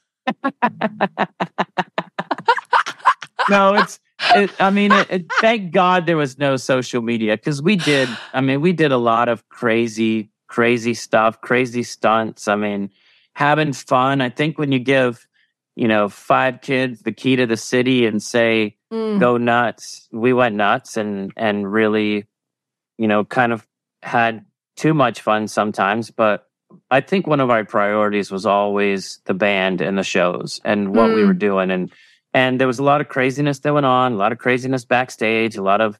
[3.50, 4.00] no, it's.
[4.34, 8.08] It, I mean, it, it, thank God there was no social media because we did.
[8.32, 12.48] I mean, we did a lot of crazy, crazy stuff, crazy stunts.
[12.48, 12.90] I mean,
[13.34, 14.20] having fun.
[14.20, 15.26] I think when you give,
[15.76, 19.18] you know, five kids the key to the city and say, Mm.
[19.18, 22.26] "Go nuts," we went nuts and and really,
[22.96, 23.66] you know, kind of
[24.02, 24.44] had
[24.76, 26.10] too much fun sometimes.
[26.12, 26.46] But
[26.90, 31.14] I think one of our priorities was always the band and the shows and what
[31.14, 31.26] we Mm.
[31.26, 31.92] were doing and
[32.32, 35.56] and there was a lot of craziness that went on, a lot of craziness backstage,
[35.56, 35.98] a lot of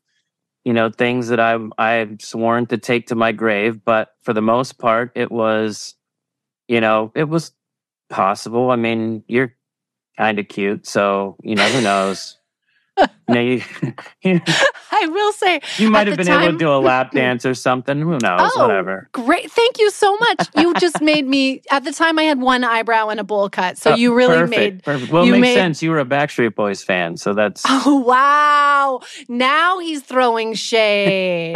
[0.64, 4.42] you know things that I I've sworn to take to my grave, but for the
[4.42, 5.94] most part it was
[6.68, 7.52] you know, it was
[8.10, 8.70] possible.
[8.70, 9.54] I mean, you're
[10.16, 12.38] kind of cute, so you know, who knows.
[13.26, 13.62] Know, you,
[14.22, 14.40] you,
[14.92, 17.98] I will say, you might have been able to do a lap dance or something.
[18.00, 18.20] Who knows?
[18.54, 19.08] Oh, Whatever.
[19.12, 19.50] Great.
[19.50, 20.48] Thank you so much.
[20.56, 23.78] You just made me, at the time, I had one eyebrow and a bowl cut.
[23.78, 24.82] So you really perfect, made.
[24.84, 25.10] perfect.
[25.10, 25.82] Well, it makes made- sense.
[25.82, 29.00] You were a Backstreet Boys fan, so that's Oh, wow.
[29.28, 31.54] Now he's throwing shade.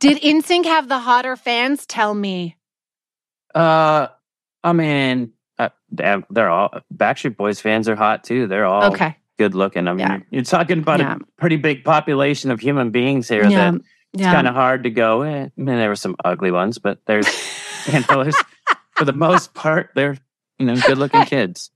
[0.00, 1.86] Did NSYNC have the hotter fans?
[1.86, 2.56] Tell me.
[3.54, 4.08] Uh,
[4.64, 8.46] I mean, uh, they're all Backstreet Boys fans are hot too.
[8.46, 9.16] They're all Okay.
[9.38, 9.88] Good looking.
[9.88, 11.16] I mean, you're, you're talking about Yeah.
[11.16, 13.44] a pretty big population of human beings here.
[13.46, 13.80] Yeah, That
[14.14, 14.32] it's yeah.
[14.32, 15.22] kind of hard to go.
[15.22, 17.26] Eh, I mean, there were some ugly ones, but there's,
[17.92, 18.36] you know, there's
[18.96, 20.16] for the most part, they're
[20.58, 21.70] you know good looking kids.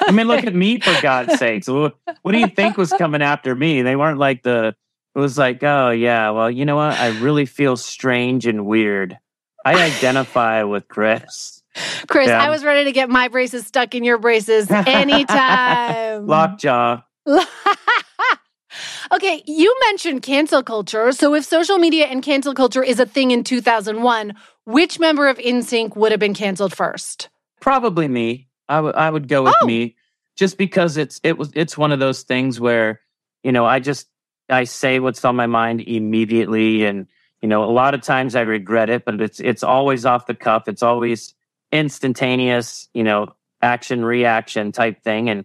[0.00, 1.68] I mean, look at me for God's sakes.
[1.68, 3.82] What, what do you think was coming after me?
[3.82, 4.74] They weren't like the.
[5.14, 6.98] It was like, oh yeah, well, you know what?
[6.98, 9.18] I really feel strange and weird.
[9.64, 11.59] I identify with Chris.
[12.08, 12.42] Chris, Yeah.
[12.42, 16.26] I was ready to get my braces stuck in your braces anytime.
[16.26, 17.02] Lockjaw.
[19.12, 21.12] okay, you mentioned cancel culture.
[21.12, 25.38] So if social media and cancel culture is a thing in 2001, which member of
[25.38, 27.28] NSYNC would have been canceled first?
[27.60, 28.48] Probably me.
[28.68, 29.66] I would I would go with oh!
[29.66, 29.96] me
[30.36, 33.00] just because it's it was it's one of those things where
[33.42, 34.06] you know I just
[34.48, 37.06] I say what's on my mind immediately and
[37.42, 40.34] you know a lot of times I regret it but it's it's always off the
[40.34, 41.34] cuff it's always
[41.72, 43.28] instantaneous you know
[43.62, 45.44] action reaction type thing and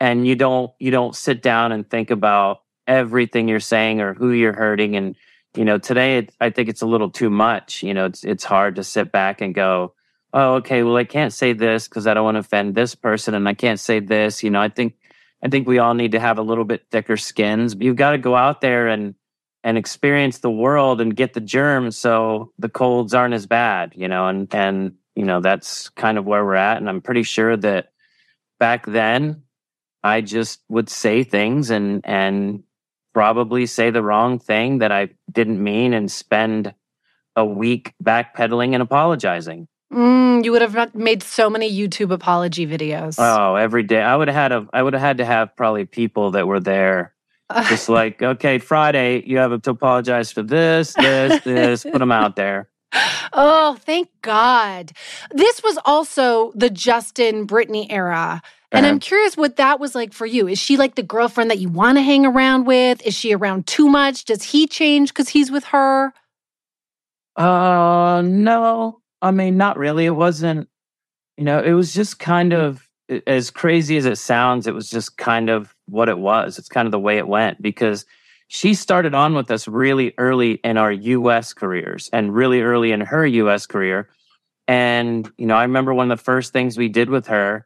[0.00, 4.30] and you don't you don't sit down and think about everything you're saying or who
[4.30, 5.16] you're hurting and
[5.54, 8.44] you know today it, I think it's a little too much you know it's it's
[8.44, 9.94] hard to sit back and go
[10.32, 13.34] oh, okay, well, I can't say this because I don't want to offend this person,
[13.34, 14.42] and I can't say this.
[14.42, 14.94] You know, I think
[15.42, 17.74] I think we all need to have a little bit thicker skins.
[17.78, 19.14] You've got to go out there and
[19.62, 23.92] and experience the world and get the germs, so the colds aren't as bad.
[23.96, 26.78] You know, and and you know that's kind of where we're at.
[26.78, 27.92] And I'm pretty sure that
[28.58, 29.42] back then,
[30.02, 32.62] I just would say things and and
[33.12, 36.74] probably say the wrong thing that I didn't mean, and spend
[37.36, 39.68] a week backpedaling and apologizing.
[39.92, 43.16] Mm, you would have made so many YouTube apology videos.
[43.18, 44.00] Oh, every day.
[44.00, 46.60] I would have had a I would have had to have probably people that were
[46.60, 47.14] there.
[47.68, 52.36] Just like, okay, Friday, you have to apologize for this, this, this, put them out
[52.36, 52.69] there.
[53.32, 54.92] Oh, thank God.
[55.32, 58.42] This was also the Justin Britney era.
[58.72, 58.98] And I'm Uh-huh.
[59.00, 60.46] curious what that was like for you.
[60.48, 63.04] Is she like the girlfriend that you want to hang around with?
[63.06, 64.24] Is she around too much?
[64.24, 66.12] Does he change because he's with her?
[67.36, 69.00] Uh no.
[69.22, 70.06] I mean, not really.
[70.06, 70.68] It wasn't,
[71.36, 72.88] you know, it was just kind of
[73.26, 76.58] as crazy as it sounds, it was just kind of what it was.
[76.58, 78.06] It's kind of the way it went because
[78.52, 83.00] she started on with us really early in our US careers and really early in
[83.00, 84.08] her US career.
[84.66, 87.64] And, you know, I remember one of the first things we did with her,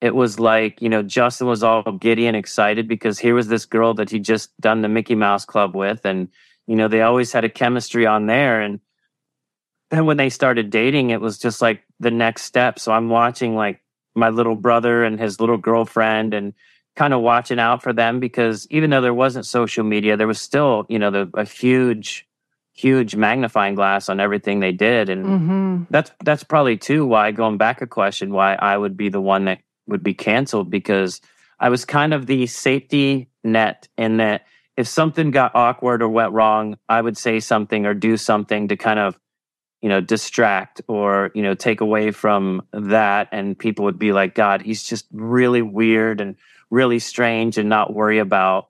[0.00, 3.66] it was like, you know, Justin was all giddy and excited because here was this
[3.66, 6.04] girl that he just done the Mickey Mouse Club with.
[6.04, 6.26] And,
[6.66, 8.60] you know, they always had a chemistry on there.
[8.60, 8.80] And
[9.92, 12.80] then when they started dating, it was just like the next step.
[12.80, 13.80] So I'm watching like
[14.16, 16.52] my little brother and his little girlfriend and
[16.96, 20.40] kind of watching out for them because even though there wasn't social media, there was
[20.40, 22.26] still, you know, the, a huge,
[22.72, 25.08] huge magnifying glass on everything they did.
[25.08, 25.84] And Mm-hmm.
[25.90, 29.44] that's that's probably too why going back a question why I would be the one
[29.44, 31.20] that would be canceled because
[31.60, 36.32] I was kind of the safety net in that if something got awkward or went
[36.32, 39.18] wrong, I would say something or do something to kind of
[39.82, 43.28] you know, distract or, you know, take away from that.
[43.30, 46.36] And people would be like, God, he's just really weird and
[46.70, 48.68] really strange and not worry about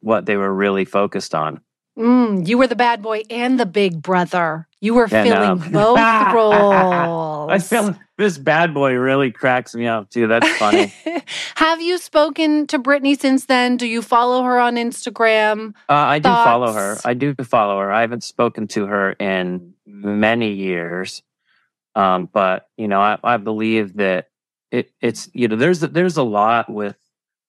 [0.00, 1.60] what they were really focused on.
[1.98, 4.68] Mm, you were the bad boy and the big brother.
[4.82, 5.94] You were Yeah, filling no.
[5.94, 7.50] both roles.
[7.50, 10.26] I feel this bad boy really cracks me up too.
[10.26, 10.92] That's funny.
[11.54, 13.78] Have you spoken to Britney since then?
[13.78, 15.70] Do you follow her on Instagram?
[15.88, 16.98] Uh, I do follow her.
[17.04, 17.90] I do follow her.
[17.90, 21.22] I haven't spoken to her in many years,
[21.94, 24.28] um, but you know, I, I believe that
[24.70, 26.96] it, it's you know, there's there's a lot with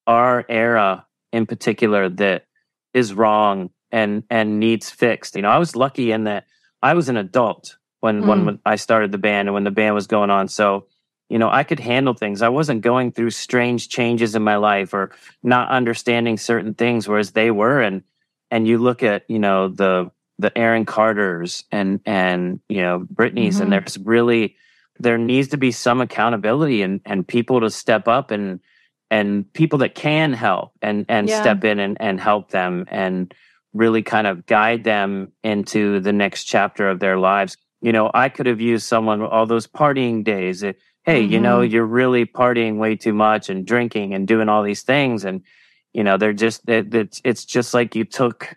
[0.07, 2.45] our era in particular that
[2.93, 5.35] is wrong and and needs fixed.
[5.35, 6.45] You know, I was lucky in that
[6.81, 8.45] I was an adult when Mm.
[8.45, 10.87] when I started the band and when the band was going on, so.
[11.29, 12.41] You know, I could handle things.
[12.41, 15.11] I wasn't going through strange changes in my life or
[15.43, 17.81] not understanding certain things, whereas they were.
[17.81, 18.03] And
[18.49, 23.57] and you look at you know the the Aaron Carters and and you know Britney's,
[23.57, 23.61] Mhm.
[23.63, 24.55] and there's really
[25.01, 28.61] there needs to be some accountability and and people to step up and
[29.09, 31.39] and people that can help and and Yeah.
[31.41, 33.33] step in and and help them and
[33.73, 37.57] really kind of guide them into the next chapter of their lives.
[37.81, 40.63] You know, I could have used someone all those partying days.
[41.03, 41.71] Hey, you know, Mhm.
[41.71, 45.41] you're really partying way too much and drinking and doing all these things and
[45.93, 48.55] you know they're just it, it's it's just like you took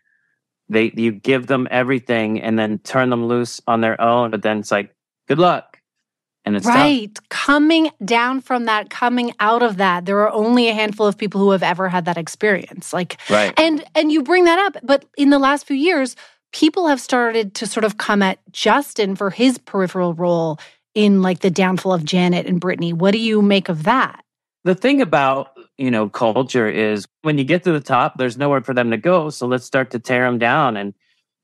[0.68, 4.58] they you give them everything and then turn them loose on their own but then
[4.58, 4.94] it's like
[5.28, 5.69] good luck
[6.50, 6.74] and it's tough.
[6.76, 7.18] right.
[7.28, 11.40] Coming down from that, coming out of that, there are only a handful of people
[11.40, 12.92] who have ever had that experience.
[12.92, 13.52] Like, Right.
[13.58, 16.16] and and you bring that up, but in the last few years,
[16.52, 20.58] people have started to sort of come at Justin for his peripheral role
[20.94, 22.92] in like the downfall of Janet and Britney.
[22.92, 24.24] What do you make of that?
[24.64, 28.60] the thing about you know culture is when you get to the top there's nowhere
[28.60, 30.92] for them to go so let's start to tear them down and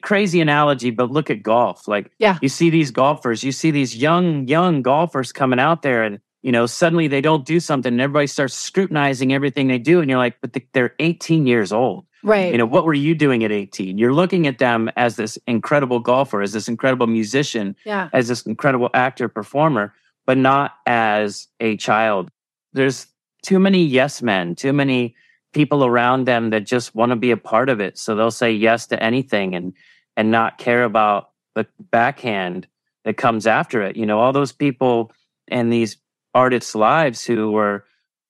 [0.03, 1.89] crazy analogy but look at golf.
[1.89, 2.39] Like yeah.
[2.43, 6.53] you see these golfers you see these young young golfers coming out there and you
[6.53, 10.19] know suddenly they don't do something and everybody starts scrutinizing everything they do and you're
[10.19, 12.05] like but they're 18 years old.
[12.23, 12.51] Right.
[12.51, 16.01] you know what were you doing at 18 you're looking at them as this incredible
[16.01, 18.09] golfer as this incredible musician Yeah.
[18.13, 19.95] as this incredible actor performer
[20.27, 22.31] but not as a child.
[22.73, 23.07] There's
[23.43, 25.15] too many yes men too many
[25.57, 27.97] people around them that just want to be a part of it.
[27.97, 29.73] So they'll say yes to anything and
[30.17, 32.69] and not care about the backhand
[33.05, 33.97] that comes after it.
[33.97, 35.11] You know all those people
[35.49, 35.97] and these
[36.35, 37.85] artists lives who were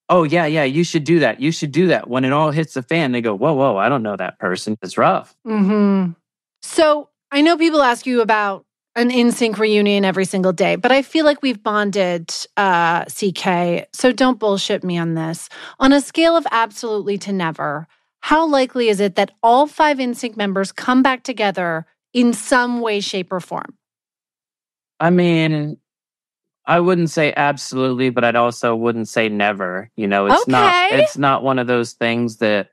[0.09, 1.41] oh yeah yeah you should do that.
[1.41, 2.09] You should do that.
[2.09, 4.79] When it all hits the fan they go whoa whoa i don't know that person.
[4.81, 5.37] It's rough.
[5.45, 6.13] Mm-hmm.
[6.63, 8.65] So I know people ask you about
[8.97, 13.87] an NSYNC reunion every single day, but I feel like we've bonded, uh, CK.
[13.93, 15.49] So don't bullshit me on this.
[15.79, 17.87] On a scale of absolutely to never,
[18.21, 23.01] how likely is it that all five NSYNC members come back together in some way,
[23.01, 23.77] shape, or form?
[24.99, 25.77] I mean,
[26.65, 29.91] I wouldn't say absolutely, but I'd also wouldn't say never.
[29.95, 32.71] You know, it's not it's not one of those things that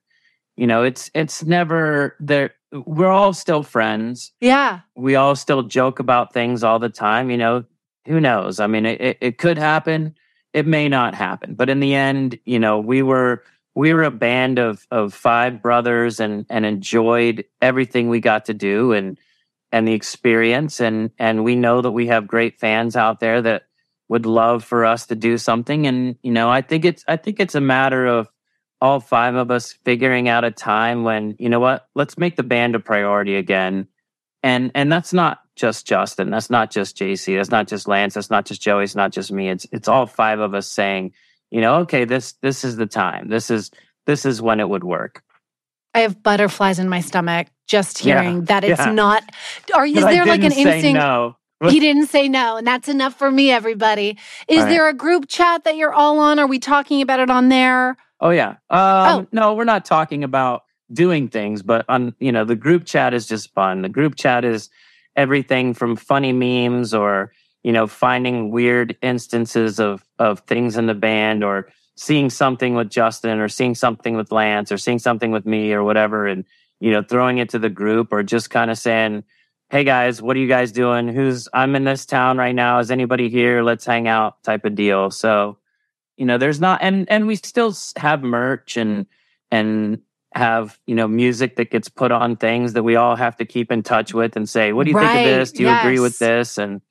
[0.56, 4.32] you know, it's it's never there we're all still friends.
[4.42, 4.82] Yeah.
[4.96, 7.66] We all still joke about things all the time, you know.
[8.06, 8.60] Who knows?
[8.60, 10.16] I mean, it, it, could happen.
[10.52, 11.56] It may not happen.
[11.56, 13.44] But in the end, you know, we were
[13.76, 18.54] we were a band of of five brothers and and enjoyed everything we got to
[18.54, 19.18] do and
[19.72, 23.64] and the experience and and we know that we have great fans out there that
[24.10, 27.40] would love for us to do something and you know i think it's i think
[27.40, 28.28] it's a matter of
[28.84, 32.44] all five of us figuring out a time when you know what let's make the
[32.44, 33.88] band a priority again
[34.44, 38.30] and and that's not just justin that's not just jc that's not just lance that's
[38.30, 41.14] not just joey it's not just me it's it's all five of us saying
[41.50, 43.72] you know okay this this is the time this is
[44.06, 45.24] this is when it would work
[45.96, 48.20] I have butterflies in my stomach just Yeah.
[48.22, 48.92] hearing that it's Yeah.
[48.92, 49.24] not.
[49.76, 50.94] Are is But there like an instinct?
[50.96, 51.38] no.
[51.70, 53.52] He didn't say no, and that's enough for me.
[53.52, 54.18] Everybody,
[54.48, 54.70] is Right.
[54.70, 56.40] there a group chat that you're all on?
[56.40, 57.96] Are we talking about it on there?
[58.24, 58.56] Oh yeah.
[58.70, 60.64] Um, No, we're not talking about
[60.94, 63.84] doing things, but on you know the group chat is just fun.
[63.84, 64.70] The group chat is
[65.18, 70.96] everything from funny memes or you know finding weird instances of of things in the
[70.96, 71.68] band or
[71.98, 75.84] seeing something with Justin or seeing something with Lance or seeing something with me or
[75.84, 76.46] whatever and
[76.80, 79.24] you know throwing it to the group or just kind of saying
[79.70, 81.10] hey guys what are you guys doing?
[81.10, 82.80] Who's i'm in this town right now.
[82.80, 83.64] Is anybody here?
[83.64, 85.12] Let's hang out type of deal.
[85.12, 85.58] So
[86.18, 89.06] you know there's not and and we still have merch and
[89.52, 90.00] and
[90.34, 93.72] have you know music that gets put on things that we all have to keep
[93.72, 95.52] in touch with and say what do you think of this?
[95.52, 96.58] Do you agree with this?
[96.58, 96.82] And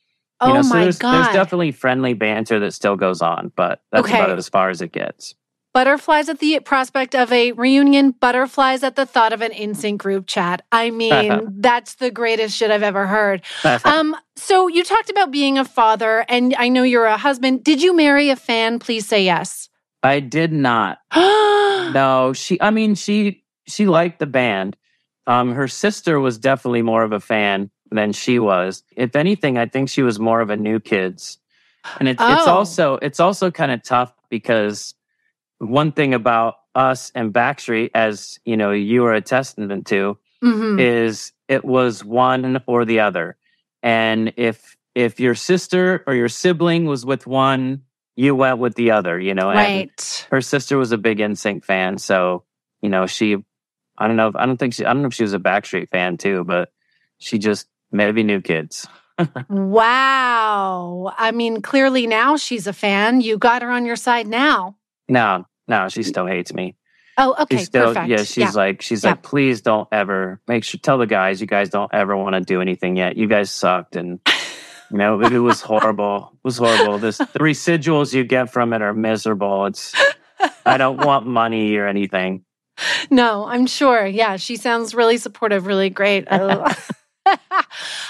[0.40, 1.12] Oh you know so my there's, God.
[1.12, 4.16] there's definitely friendly banter that still goes on but that's Okay.
[4.16, 5.34] about as far as it gets
[5.74, 10.26] Butterflies at the prospect of a reunion, butterflies at the thought of an NSYNC group
[10.26, 10.60] chat.
[10.70, 13.42] I mean, that's the greatest shit I've ever heard.
[13.84, 17.64] Um, so you talked about being a father, and I know you're a husband.
[17.64, 18.78] Did you marry a fan?
[18.78, 19.68] Please say yes.
[20.02, 20.98] I did not.
[21.16, 22.60] no, she.
[22.60, 24.76] I mean, she she liked the band.
[25.26, 28.82] Um, her sister was definitely more of a fan than she was.
[28.96, 31.38] If anything, I think she was more of a New Kids,
[31.98, 32.54] and it's it's Oh.
[32.56, 34.94] also it's also kind of tough because
[35.62, 40.80] one thing about us and Backstreet, as you know, you are a testament to, Mhm.
[40.80, 43.36] is it was one or the other,
[43.82, 47.82] and if if your sister or your sibling was with one,
[48.16, 49.18] you went with the other.
[49.20, 50.26] You know, and Right.
[50.30, 52.44] her sister was a big NSYNC fan, so
[52.82, 53.36] you know she.
[53.98, 54.28] I don't know.
[54.28, 54.84] If, I don't think she.
[54.84, 56.70] I don't know if she was a Backstreet fan too, but
[57.18, 58.88] she just maybe New Kids.
[59.92, 61.12] Wow.
[61.16, 63.20] I mean, clearly now she's a fan.
[63.20, 64.76] You got her on your side now.
[65.08, 66.76] No, no, she still hates me.
[67.18, 67.58] Oh, okay.
[67.58, 68.08] she's still, perfect.
[68.08, 68.22] yeah.
[68.24, 69.10] She's like, she's Yeah.
[69.10, 72.40] like, please don't ever make sure tell the guys you guys don't ever want to
[72.40, 73.16] do anything yet.
[73.18, 74.18] You guys sucked, and
[74.90, 76.30] you know it, it was horrible.
[76.32, 76.98] It was horrible.
[76.98, 79.66] This the residuals you get from it are miserable.
[79.66, 79.94] It's
[80.64, 82.44] I don't want money or anything.
[83.10, 84.06] No, I'm sure.
[84.06, 86.26] Yeah, she sounds really supportive, really great.
[87.26, 87.36] I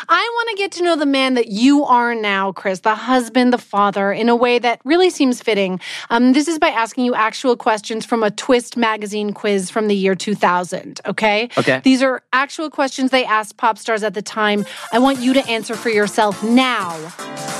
[0.09, 3.59] want to get to know the man that you are now, Chris, the husband, the
[3.59, 5.81] father, in a way that really seems fitting.
[6.11, 9.95] Um, this is by asking you actual questions from a Twist magazine quiz from the
[9.95, 11.01] year 2000.
[11.07, 11.49] Okay.
[11.59, 11.81] Okay.
[11.85, 14.65] These are actual questions they asked pop stars at the time.
[14.93, 16.97] I want you to answer for yourself now.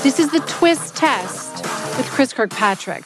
[0.01, 1.63] This is the Twist test
[1.97, 3.03] with Chris Kirkpatrick.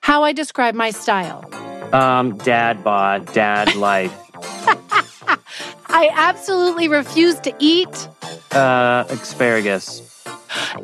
[0.00, 1.48] How I describe my style.
[1.94, 4.12] Um, dad bod, dad life,
[5.96, 8.08] I absolutely refuse to eat.
[8.52, 10.02] uh, asparagus,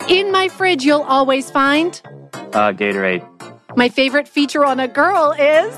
[0.08, 2.00] In my fridge, you'll always find.
[2.34, 3.26] uh, Gatorade.
[3.76, 5.74] My favorite feature on a girl is.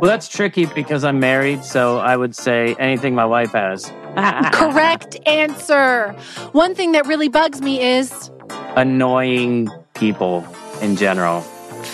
[0.00, 3.92] Well, that's tricky because I'm married, so I would say anything my wife has.
[4.52, 6.12] Correct answer.
[6.52, 8.30] One thing that really bugs me is.
[8.76, 10.44] Annoying people
[10.82, 11.42] in general.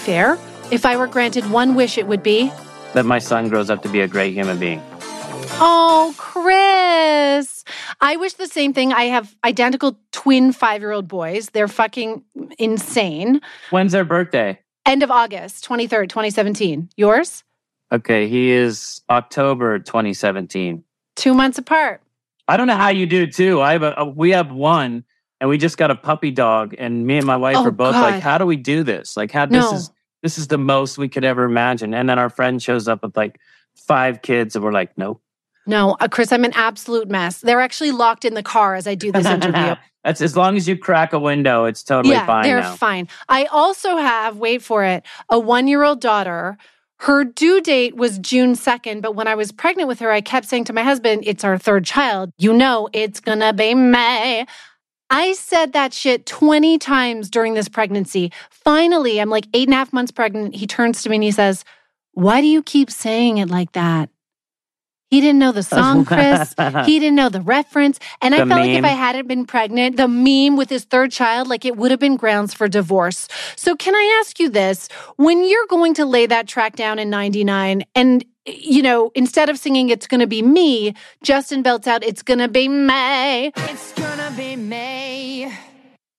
[0.06, 0.38] Fair.
[0.70, 2.50] If I were granted one wish, it would be.
[2.94, 4.80] That my son grows up to be a great human being.
[5.62, 7.64] Oh, Chris.
[8.00, 8.92] I wish the same thing.
[8.92, 11.50] I have identical twin five year old boys.
[11.50, 12.22] They're fucking
[12.58, 13.40] insane.
[13.70, 14.58] When's their birthday?
[14.86, 16.88] End of August, 23rd, 2017.
[16.96, 17.44] Yours?
[17.92, 20.82] Okay, he is October 2017.
[21.16, 22.00] Two months apart.
[22.48, 23.60] I don't know how you do too.
[23.60, 25.04] I have a, a- we have one,
[25.40, 27.92] and we just got a puppy dog, and me and my wife Oh, are both
[27.92, 28.02] God.
[28.14, 29.16] like, "How do we do this?
[29.16, 29.60] Like, how No.
[29.60, 29.90] this is
[30.22, 33.16] this is the most we could ever imagine." And then our friend shows up with
[33.16, 33.38] like
[33.76, 35.20] five kids, and we're like, "Nope."
[35.70, 37.42] No, uh, Chris, I'm an absolute mess.
[37.42, 39.76] They're actually locked in the car as I do this interview.
[40.04, 42.74] That's as long as you crack a window, it's totally yeah, fine they're now.
[42.74, 43.08] fine.
[43.28, 46.58] I also have, wait for it, a one year old daughter.
[46.98, 50.46] Her due date was June 2nd, but when I was pregnant with her, I kept
[50.48, 52.32] saying to my husband, it's our third child.
[52.36, 54.46] You know, it's gonna be May.
[55.08, 58.32] I said that shit 20 times during this pregnancy.
[58.50, 60.56] Finally, I'm like eight and a half months pregnant.
[60.56, 61.64] He turns to me and he says,
[62.12, 64.10] Why do you keep saying it like that?
[65.10, 66.54] He didn't know the song, Chris.
[66.86, 67.98] he didn't know the reference.
[68.22, 68.84] And I The felt like if.
[68.84, 72.16] I hadn't been pregnant, the meme with his third child, like it would have been
[72.16, 73.26] grounds for divorce.
[73.56, 74.88] So, can I ask you this?
[75.16, 79.58] When you're going to lay that track down in 99, and you know, instead of
[79.58, 83.52] singing It's Gonna Be Me, Justin belts out It's Gonna Be May.
[83.56, 85.52] It's gonna be May.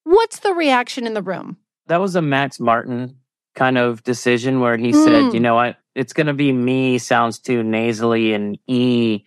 [0.03, 1.57] What's the reaction in the room?
[1.87, 3.17] that was a Max Martin
[3.55, 5.03] kind of decision where he Mm.
[5.03, 9.23] said, you know what, it's going to be me sounds too nasally and e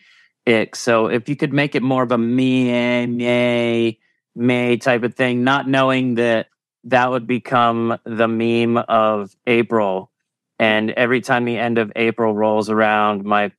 [0.46, 0.76] ick.
[0.76, 4.00] So if you could make it more of a me, me,
[4.34, 6.46] me type of thing, not knowing that
[6.84, 10.10] that would become the meme of April.
[10.58, 13.52] And every time the end of April rolls around, my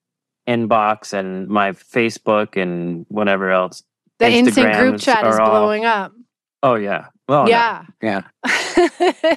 [0.48, 3.84] inbox and my Facebook and whatever else.
[4.20, 6.14] The NSYNC group chat is all- blowing up.
[6.64, 7.08] Oh yeah.
[7.28, 7.86] Well, Yeah.
[8.02, 8.22] Yeah.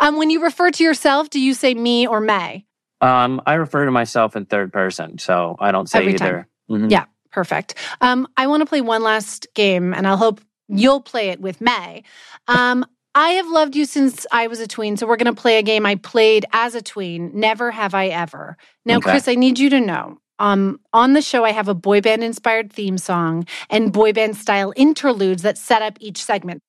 [0.00, 2.64] um, when you refer to yourself, do you say me or May?
[3.04, 6.48] Um, I refer to myself in third person, so I don't say Every either.
[6.70, 6.90] Mhm.
[6.90, 7.74] Yeah, perfect.
[8.00, 11.60] Um, I want to play one last game, and I'll hope you'll play it with
[11.60, 12.02] May.
[12.48, 15.58] Um, I have loved you since I was a tween, so we're going to play
[15.58, 17.30] a game I played as a tween.
[17.34, 18.56] Never have I ever.
[18.84, 19.10] Now, Okay.
[19.10, 20.18] Chris, I need you to know.
[20.40, 24.36] Um, on the show, I have a boy band inspired theme song and boy band
[24.36, 26.60] style interludes that set up each segment.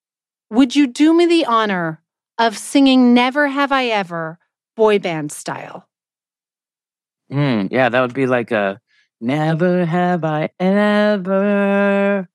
[0.50, 2.00] Would you do me the honor
[2.38, 4.38] of singing Never Have I Ever
[4.76, 5.88] boy band style?
[7.30, 8.80] Mm, yeah, that would be like a
[9.20, 12.28] never have I ever.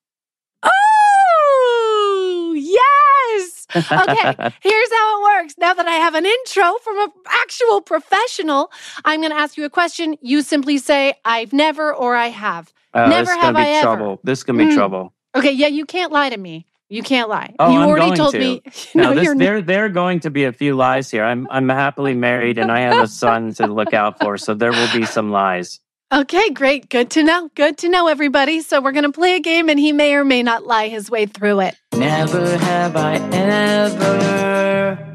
[0.63, 3.67] Oh, yes.
[3.91, 5.55] Okay, here's how it works.
[5.57, 8.71] Now that I have an intro from an actual professional,
[9.05, 10.17] I'm going to ask you a question.
[10.21, 12.73] You simply say, I've never or I have.
[12.93, 13.85] Uh, never this is have gonna I be ever.
[13.85, 14.19] trouble.
[14.23, 14.73] This is gonna be Mm.
[14.75, 15.13] trouble.
[15.33, 16.65] Okay, yeah, you can't lie to me.
[16.91, 17.55] You can't lie.
[17.57, 18.39] Oh, you I'm already going told to.
[18.39, 18.61] me.
[18.93, 19.39] No, this, you're not.
[19.39, 21.23] there there are going to be a few lies here.
[21.23, 24.71] I'm I'm happily married and I have a son to look out for, so there
[24.71, 25.79] will be some lies.
[26.13, 26.89] Okay, great.
[26.89, 27.49] Good to know.
[27.55, 28.59] Good to know, everybody.
[28.59, 31.09] So we're going to play a game and he may or may not lie his
[31.09, 31.75] way through it.
[31.93, 35.10] Never have I ever.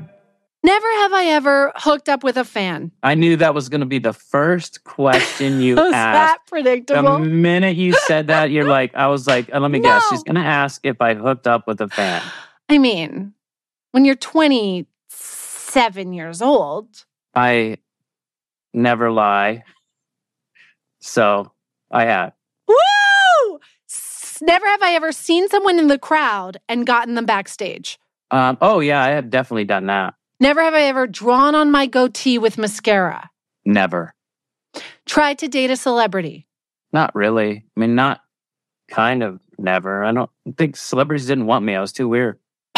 [0.67, 2.91] Never have I ever hooked up with a fan.
[3.01, 6.17] I knew that was going to be the first question you Was asked.
[6.17, 7.21] that predictable.
[7.21, 10.03] The minute you said that, you're like, I was like, uh, let me guess.
[10.11, 12.21] She's going to ask if I hooked up with a fan.
[12.69, 13.33] I mean,
[13.93, 17.77] when you're 27 years old, I
[18.75, 19.63] never lie.
[20.99, 21.53] So
[21.93, 22.33] I have.
[22.67, 23.61] woo!
[24.41, 28.01] Never have I ever seen someone in the crowd and gotten them backstage.
[28.33, 30.15] Um, oh, yeah, I have definitely done that.
[30.41, 33.31] Never have I ever drawn on my goatee with mascara.
[33.65, 34.15] Never.
[35.07, 36.47] Tried to date a celebrity.
[36.93, 37.65] Not really.
[37.77, 38.21] I mean, not
[38.91, 40.05] kind of never.
[40.05, 41.75] I don't think celebrities didn't want me.
[41.75, 42.39] I was too weird.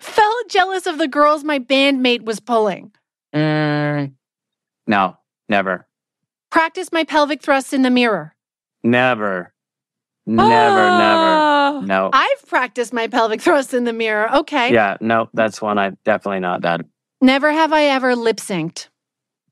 [0.00, 2.92] Felt jealous of the girls my bandmate was pulling.
[3.34, 4.12] Mm,
[4.86, 5.16] no,
[5.48, 5.86] never.
[6.50, 8.34] Practice my pelvic thrusts in the mirror.
[8.82, 9.52] Never.
[10.26, 10.98] Never, Ah.
[10.98, 11.49] never.
[11.86, 12.10] No.
[12.12, 14.32] I've practiced my pelvic thrusts in the mirror.
[14.38, 14.72] Okay.
[14.72, 16.82] Yeah, no, that's one I definitely not that.
[17.20, 18.88] Never have I ever lip synced.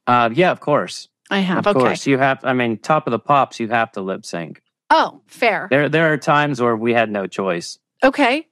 [0.06, 1.08] Uh, yeah, of course.
[1.30, 1.66] I have.
[1.66, 1.84] Of okay.
[1.84, 2.06] course.
[2.06, 4.62] You have, I mean, top of the pops, you have to lip sync.
[4.90, 5.68] Oh, fair.
[5.70, 7.78] There, there are times where we had no choice.
[8.02, 8.46] Okay.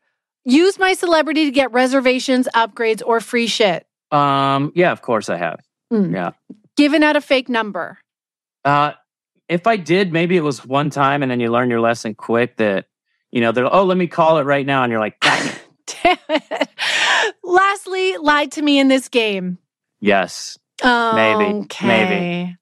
[0.44, 3.86] Use my celebrity to get reservations, upgrades, or free shit.
[4.12, 5.60] Um, yeah, of course I have.
[5.92, 6.12] Mm.
[6.12, 6.32] Yeah.
[6.76, 7.98] Given out a fake number.
[8.64, 8.92] Uh,
[9.48, 12.56] if I did, maybe it was one time and then you learn your lesson quick
[12.58, 12.86] that,
[13.36, 14.82] you know, they're, oh, let me call it right now.
[14.82, 15.20] And you're like.
[15.22, 16.68] Damn it.
[17.44, 19.58] Lastly, lied to me in this game.
[20.00, 20.58] yes.
[20.82, 21.86] Okay.
[21.86, 22.56] maybe.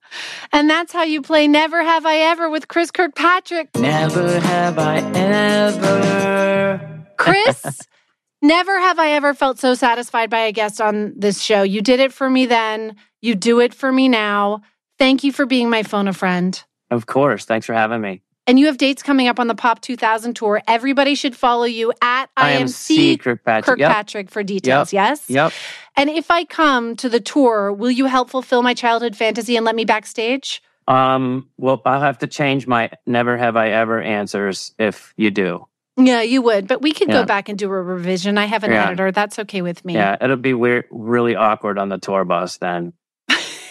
[0.53, 3.69] And that's how you play Never Have I Ever with Chris Kirkpatrick.
[3.77, 7.07] Never have I ever.
[7.19, 7.81] Chris,
[8.43, 11.63] never have I ever felt so satisfied by a guest on this show.
[11.63, 12.97] You did it for me then.
[13.23, 14.63] You do it for me now.
[14.99, 16.61] Thank you for being my phone a friend.
[16.91, 17.45] Of course.
[17.45, 18.24] Thanks for having me.
[18.47, 20.61] And you have dates coming up on the Pop 2000 tour.
[20.69, 23.79] Everybody should follow you at IMC Kirkpatrick.
[23.79, 23.89] Yep.
[23.89, 24.93] Kirkpatrick for details.
[24.93, 25.09] Yep.
[25.09, 25.31] Yes?
[25.31, 25.53] Yep.
[25.97, 29.65] And if I come to the tour, will you help fulfill my childhood fantasy and
[29.65, 30.63] let me backstage?
[30.87, 35.67] Um, well, I'll have to change my never have I ever answers if you do.
[35.97, 36.69] Yeah, you would.
[36.69, 37.21] But we could Yeah.
[37.21, 38.37] go back and do a revision.
[38.37, 38.89] I have an Yeah.
[38.89, 39.11] editor.
[39.13, 39.95] That's okay with me.
[39.95, 42.93] Yeah, it'll be weird, really awkward on the tour bus then.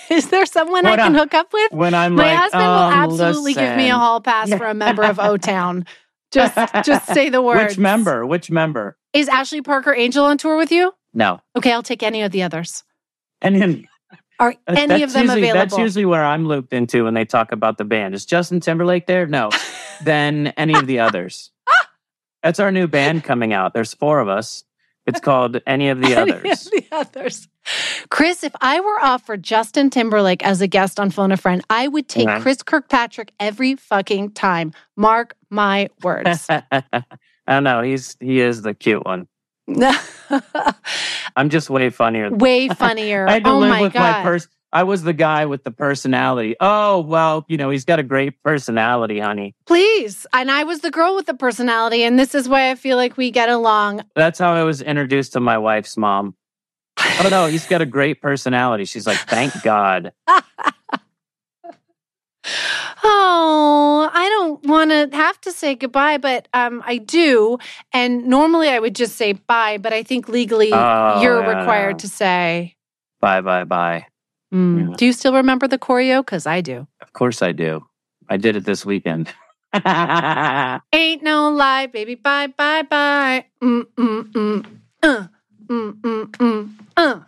[0.10, 1.72] Is there someone When I can I'm- hook up with?
[1.72, 4.74] When I'm My like, husband will um, absolutely give me a hall pass for a
[4.74, 5.86] member of O Town.
[6.32, 6.56] Just
[6.86, 7.68] just say the word.
[7.68, 8.26] Which member?
[8.26, 8.98] Which member?
[9.14, 10.92] Is Ashley Parker Angel on tour with you?
[11.14, 11.40] No.
[11.56, 12.84] Okay, I'll take any of the others.
[13.42, 13.88] And then
[14.40, 15.60] Are any of them usually, available?
[15.60, 18.16] That's usually where I'm looped into when they talk about the band.
[18.16, 19.28] Is Justin Timberlake there?
[19.28, 19.52] No.
[20.04, 21.52] then any of the others.
[22.42, 23.74] That's our new band coming out.
[23.76, 24.64] There's four of us.
[25.06, 26.42] It's called Any of the Others.
[26.46, 27.48] Any of the others.
[28.10, 31.88] Chris, if I were offered Justin Timberlake as a guest on Phone a Friend, I
[31.88, 32.42] would take Okay.
[32.42, 34.72] Chris Kirkpatrick every fucking time.
[34.96, 36.48] Mark my words.
[36.50, 36.62] I
[37.48, 37.82] don't know.
[37.82, 39.28] He's he is the cute one.
[41.36, 42.30] I'm just way funnier.
[42.32, 43.28] Way funnier.
[43.28, 44.24] I had to oh live my with god.
[44.24, 44.50] my person.
[44.74, 46.56] I was the guy with the personality.
[46.60, 49.54] Oh well, you know he's got a great personality, honey.
[49.68, 50.26] Please.
[50.34, 53.16] And I was the girl with the personality, and this is why I feel like
[53.16, 54.02] we get along.
[54.16, 56.36] That's how I was introduced to my wife's mom.
[56.98, 58.86] Oh no, he's got a great personality.
[58.86, 60.12] She's like, thank God.
[63.06, 67.58] Oh, I don't want to have to say goodbye, but um, I do.
[67.94, 71.96] And normally I would just say bye, but I think legally Oh, you're yeah, required
[71.96, 71.98] yeah.
[72.02, 72.76] to say.
[73.22, 74.08] Bye, bye, bye.
[74.54, 74.96] Mm.
[74.98, 76.20] Do you still remember the choreo?
[76.24, 76.88] Because I do.
[77.02, 77.86] Of course I do.
[78.30, 79.34] I did it this weekend.
[79.74, 82.16] Ain't no lie, baby.
[82.16, 83.46] Bye, bye, bye.
[83.62, 84.66] Mm, mm, mm.
[85.02, 85.28] Uh,
[85.68, 86.70] mm, mm, mm.
[86.96, 87.20] Uh.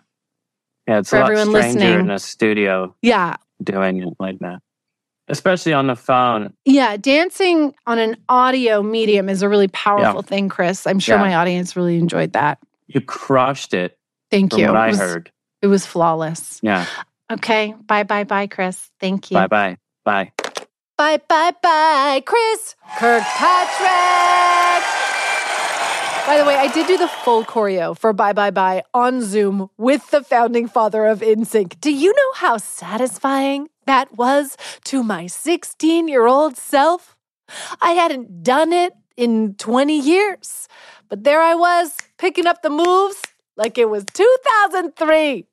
[0.88, 2.00] Yeah, it's For a lot everyone stranger listening.
[2.02, 3.38] in a studio Yeah.
[3.64, 4.60] doing it like that,
[5.28, 6.54] especially on the phone.
[6.64, 6.96] Yeah.
[6.98, 10.86] Dancing on an audio medium is a really powerful thing, Chris.
[10.86, 11.22] I'm sure Yeah.
[11.24, 12.60] my audience really enjoyed that.
[12.88, 13.98] You crushed it.
[14.30, 14.68] Thank from you.
[14.68, 15.32] What It I was- heard.
[15.64, 16.60] It was flawless.
[16.62, 16.86] Yeah.
[17.32, 17.74] Okay.
[17.88, 18.92] Bye, bye, bye, Chris.
[19.00, 19.36] Thank you.
[19.36, 20.32] Bye, bye, bye.
[20.98, 24.86] Bye, bye, bye, Chris Kirkpatrick.
[26.26, 29.70] By the way, I did do the full choreo for Bye Bye Bye on Zoom
[29.78, 31.80] with the founding father of NSYNC.
[31.82, 37.16] Do you know how satisfying that was to my 16 year old self?
[37.82, 40.68] I hadn't done it in 20 years,
[41.10, 43.22] But there I was, picking up the moves
[43.58, 45.46] like it was 2003.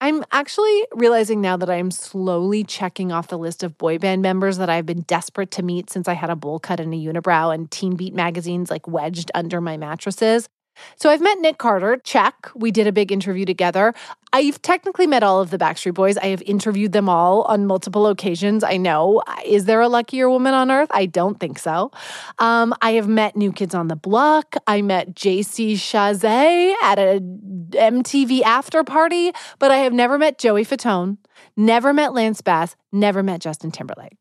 [0.00, 4.58] I'm actually realizing now that I'm slowly checking off the list of boy band members
[4.58, 7.54] that I've been desperate to meet since I had a bowl cut and a unibrow
[7.54, 10.48] and Teen Beat magazines like wedged under my mattresses.
[10.96, 12.50] So I've met Nick Carter, check.
[12.54, 13.94] We did a big interview together.
[14.32, 16.18] I've technically met all of the Backstreet Boys.
[16.18, 18.62] I have interviewed them all on multiple occasions.
[18.62, 19.22] I know.
[19.44, 20.90] Is there a luckier woman on earth?
[20.92, 21.90] I don't think so.
[22.38, 24.56] Um, I have met New Kids on the Block.
[24.66, 30.64] I met JC Chasez at a MTV after party, but I have never met Joey
[30.64, 31.18] Fatone,
[31.56, 34.16] never met Lance Bass, never met Justin Timberlake.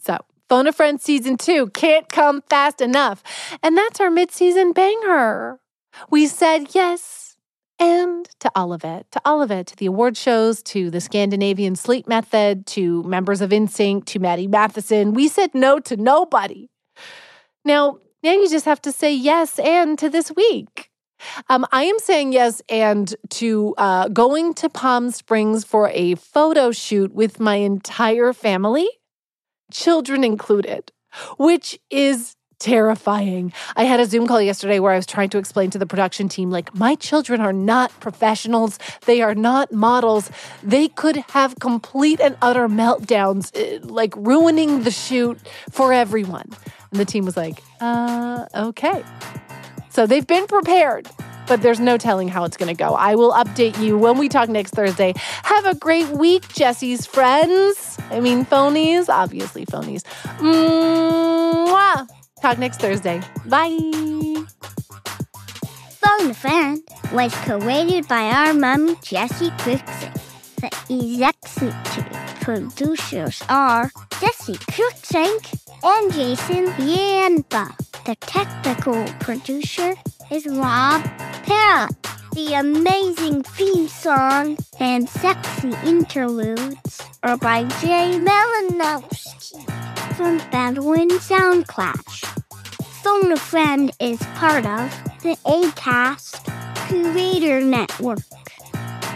[0.00, 0.18] So,
[0.48, 3.22] Phone a Friend season two can't come fast enough.
[3.62, 5.60] And that's our mid season banger.
[6.10, 7.36] We said yes
[7.78, 11.00] and to all of it, to all of it, to the award shows, to the
[11.00, 15.14] Scandinavian sleep method, to members of NSYNC, to Matty Matheson.
[15.14, 16.68] We said no to nobody.
[17.64, 20.90] Now, now you just have to say yes and to this week.
[21.48, 26.70] Um, I am saying yes and to uh, going to Palm Springs for a photo
[26.70, 28.88] shoot with my entire family,
[29.72, 30.92] children included,
[31.36, 33.52] which is terrifying.
[33.76, 36.28] I had a Zoom call yesterday where I was trying to explain to the production
[36.28, 40.30] team like my children are not professionals, they are not models.
[40.62, 45.38] They could have complete and utter meltdowns eh, like ruining the shoot
[45.70, 46.48] for everyone.
[46.90, 49.04] And the team was like, "Uh, okay."
[49.90, 51.08] So they've been prepared.
[51.48, 52.94] But there's no telling how it's going to go.
[52.94, 55.14] I will update you when we talk next Thursday.
[55.44, 57.98] Have a great week, Jessi's friends.
[58.10, 60.02] I mean, phonies, obviously phonies.
[60.40, 62.06] Mwah!
[62.40, 63.20] Talk next Thursday.
[63.46, 63.78] Bye.
[66.00, 66.82] Phone a Friend
[67.12, 70.14] was created by our mummy, Jessi Cruickshank.
[70.60, 73.90] The executive producers are
[74.20, 77.76] Jessi Cruickshank and Jason Bianba.
[78.04, 79.94] The technical producer
[80.30, 81.02] is Rob
[81.44, 81.94] Parrott.
[82.38, 89.66] The amazing theme song and sexy interludes are by Jay Malinowski
[90.14, 92.24] from Bedouin Soundclash.
[93.02, 94.88] Phone a Friend is part of
[95.24, 96.44] the ACAST
[96.86, 98.22] Creator Network.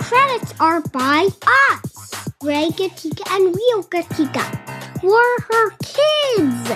[0.01, 1.29] Credits are by
[1.71, 5.01] us, Ray Gatika and Real Gatika.
[5.01, 6.69] We're her kids.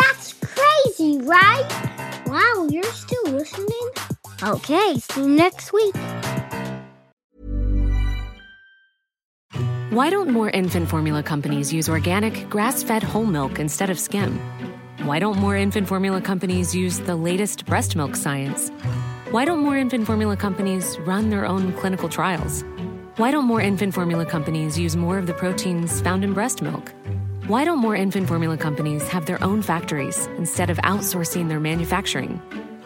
[0.00, 2.22] That's crazy, right?
[2.24, 4.09] Wow, you're still listening?
[4.42, 5.94] Okay, see you next week.
[9.90, 14.40] Why don't more infant formula companies use organic, grass fed whole milk instead of skim?
[15.02, 18.70] Why don't more infant formula companies use the latest breast milk science?
[19.30, 22.64] Why don't more infant formula companies run their own clinical trials?
[23.16, 26.94] Why don't more infant formula companies use more of the proteins found in breast milk?
[27.46, 32.40] Why don't more infant formula companies have their own factories instead of outsourcing their manufacturing?